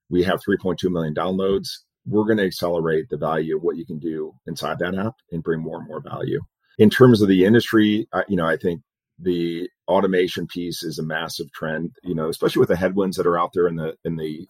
[0.09, 1.69] We have 3.2 million downloads.
[2.07, 5.43] We're going to accelerate the value of what you can do inside that app and
[5.43, 6.41] bring more and more value.
[6.79, 8.81] In terms of the industry, you know, I think
[9.19, 13.39] the automation piece is a massive trend, you know, especially with the headwinds that are
[13.39, 14.47] out there in the in the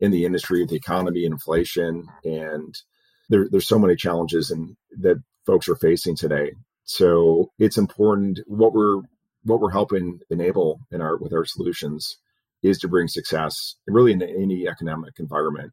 [0.00, 2.74] in the industry, the economy, inflation, and
[3.28, 6.52] there, there's so many challenges and that folks are facing today.
[6.84, 9.02] So it's important what we're
[9.44, 12.18] what we're helping enable in our with our solutions
[12.62, 15.72] is to bring success really in any economic environment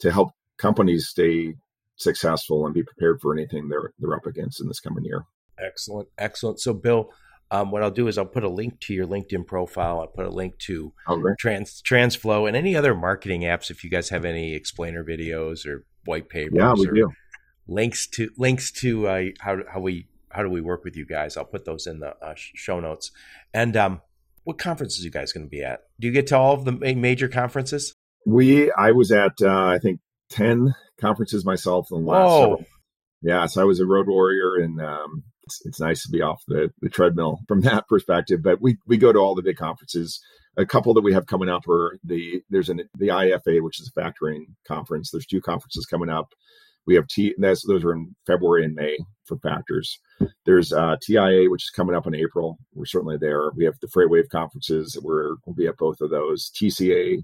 [0.00, 1.54] to help companies stay
[1.96, 5.24] successful and be prepared for anything they're they're up against in this coming year.
[5.58, 6.60] Excellent, excellent.
[6.60, 7.10] So, Bill,
[7.52, 10.00] um, what I'll do is I'll put a link to your LinkedIn profile.
[10.00, 11.34] I'll put a link to okay.
[11.38, 13.70] Trans Transflo and any other marketing apps.
[13.70, 17.12] If you guys have any explainer videos or white papers, yeah, we do.
[17.68, 21.36] Links to links to uh, how how we how do we work with you guys?
[21.36, 23.10] I'll put those in the uh, show notes.
[23.52, 24.00] And um,
[24.44, 25.80] what conferences are you guys going to be at?
[26.00, 27.94] Do you get to all of the major conferences?
[28.26, 30.00] We, I was at, uh, I think,
[30.30, 32.40] 10 conferences myself in the last Whoa.
[32.40, 32.64] several.
[33.22, 36.42] Yeah, so I was a road warrior and um, it's, it's nice to be off
[36.46, 38.42] the, the treadmill from that perspective.
[38.42, 40.20] But we, we go to all the big conferences.
[40.56, 43.90] A couple that we have coming up are the, there's an, the IFA, which is
[43.94, 45.10] a factoring conference.
[45.10, 46.28] There's two conferences coming up.
[46.84, 50.00] We have T, that's, those are in February and May for factors.
[50.44, 52.58] There's uh, TIA, which is coming up in April.
[52.74, 53.50] We're certainly there.
[53.54, 54.98] We have the FreightWave conferences.
[55.00, 56.50] We're, we'll be at both of those.
[56.60, 57.22] TCA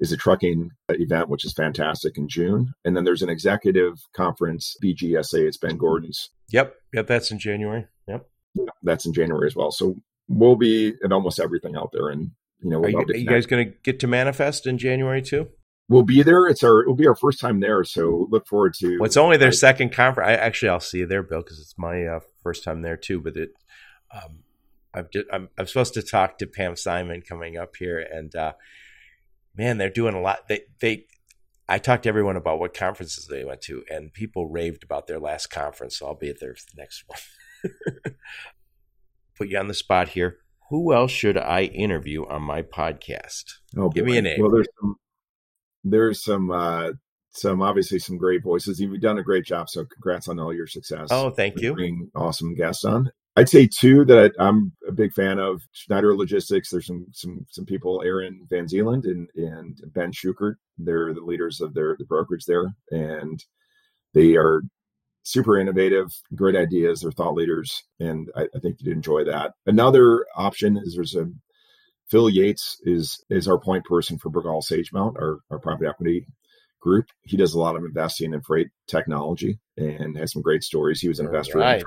[0.00, 2.74] is a trucking event, which is fantastic in June.
[2.84, 5.46] And then there's an executive conference, BGSA.
[5.46, 6.30] It's Ben Gordon's.
[6.50, 6.74] Yep.
[6.92, 7.06] Yep.
[7.06, 7.86] That's in January.
[8.08, 8.28] Yep.
[8.82, 9.70] That's in January as well.
[9.70, 9.96] So
[10.28, 12.08] we'll be at almost everything out there.
[12.08, 15.22] And, you know, are you, are you guys going to get to manifest in January
[15.22, 15.48] too?
[15.88, 16.46] we'll be there.
[16.46, 18.98] It's our it'll be our first time there, so look forward to.
[18.98, 20.28] Well, it's only their I, second conference.
[20.28, 23.20] I actually I'll see you there, Bill, because it's my uh, first time there too.
[23.20, 23.50] But it,
[24.12, 24.40] um,
[24.94, 28.52] I'm, just, I'm I'm supposed to talk to Pam Simon coming up here, and uh,
[29.56, 30.48] man, they're doing a lot.
[30.48, 31.06] They they.
[31.68, 35.20] I talked to everyone about what conferences they went to, and people raved about their
[35.20, 35.98] last conference.
[35.98, 37.18] So I'll be at their next one.
[39.38, 40.38] Put you on the spot here.
[40.70, 43.44] Who else should I interview on my podcast?
[43.76, 44.12] Oh, Give boy.
[44.12, 44.40] me a name.
[44.40, 44.96] Well, there's some
[45.84, 46.92] there's some uh
[47.30, 48.80] some obviously some great voices.
[48.80, 51.08] You've done a great job, so congrats on all your success.
[51.10, 51.74] Oh, thank you.
[51.74, 53.10] Bringing awesome guests on.
[53.36, 56.70] I'd say two that I'm a big fan of Schneider Logistics.
[56.70, 60.56] There's some some some people, Erin Van Zeeland and and Ben Schukert.
[60.78, 63.42] They're the leaders of their the brokerage there, and
[64.12, 64.62] they are
[65.22, 67.00] super innovative, great ideas.
[67.00, 69.52] They're thought leaders, and I, I think you'd enjoy that.
[69.66, 71.30] Another option is there's a
[72.10, 76.26] Phil Yates is is our point person for Bregal Sagemount, our, our private equity
[76.80, 77.06] group.
[77.24, 81.00] He does a lot of investing in freight technology and has some great stories.
[81.00, 81.58] He was an investor.
[81.58, 81.82] Right.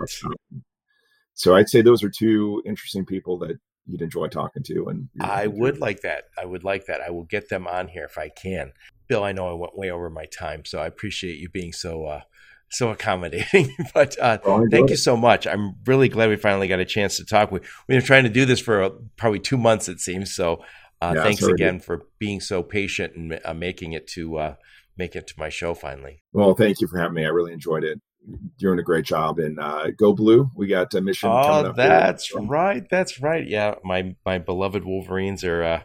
[1.35, 4.87] So I'd say those are two interesting people that you'd enjoy talking to.
[4.87, 6.25] And I would like that.
[6.41, 7.01] I would like that.
[7.01, 8.71] I will get them on here if I can.
[9.07, 12.05] Bill, I know I went way over my time, so I appreciate you being so
[12.05, 12.21] uh,
[12.69, 13.75] so accommodating.
[13.93, 14.39] but uh,
[14.71, 15.45] thank you so much.
[15.45, 17.51] I'm really glad we finally got a chance to talk.
[17.51, 20.33] We, we've been trying to do this for uh, probably two months, it seems.
[20.33, 20.63] So
[21.01, 24.55] uh, yeah, thanks again for being so patient and uh, making it to uh,
[24.97, 26.23] make it to my show finally.
[26.33, 27.25] Well, thank you for having me.
[27.25, 28.01] I really enjoyed it.
[28.27, 29.39] You're doing a great job.
[29.39, 30.49] And uh, go blue.
[30.55, 31.29] We got a mission.
[31.31, 32.41] Oh, that's here.
[32.41, 32.83] right.
[32.89, 33.47] That's right.
[33.47, 35.83] Yeah, my my beloved Wolverines are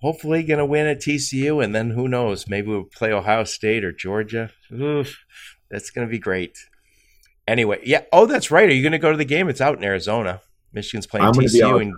[0.00, 2.48] hopefully going to win at TCU, and then who knows?
[2.48, 4.50] Maybe we'll play Ohio State or Georgia.
[4.72, 5.18] Oof,
[5.70, 6.56] that's going to be great.
[7.46, 8.02] Anyway, yeah.
[8.12, 8.68] Oh, that's right.
[8.68, 9.48] Are you going to go to the game?
[9.48, 10.42] It's out in Arizona.
[10.72, 11.80] Michigan's playing I'm TCU.
[11.80, 11.94] And...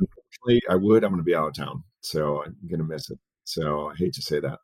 [0.69, 1.05] I would.
[1.05, 3.19] I'm going to be out of town, so I'm going to miss it.
[3.45, 4.59] So I hate to say that.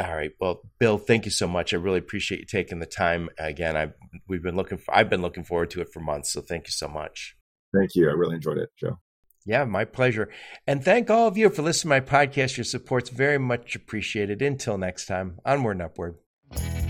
[0.00, 0.32] All right.
[0.40, 1.74] Well, Bill, thank you so much.
[1.74, 3.28] I really appreciate you taking the time.
[3.38, 3.92] Again, I
[4.26, 4.94] we've been looking for.
[4.94, 6.32] I've been looking forward to it for months.
[6.32, 7.36] So thank you so much.
[7.74, 8.08] Thank you.
[8.08, 8.98] I really enjoyed it, Joe.
[9.44, 10.30] Yeah, my pleasure.
[10.66, 12.56] And thank all of you for listening to my podcast.
[12.56, 14.40] Your support's very much appreciated.
[14.40, 16.89] Until next time, onward and upward.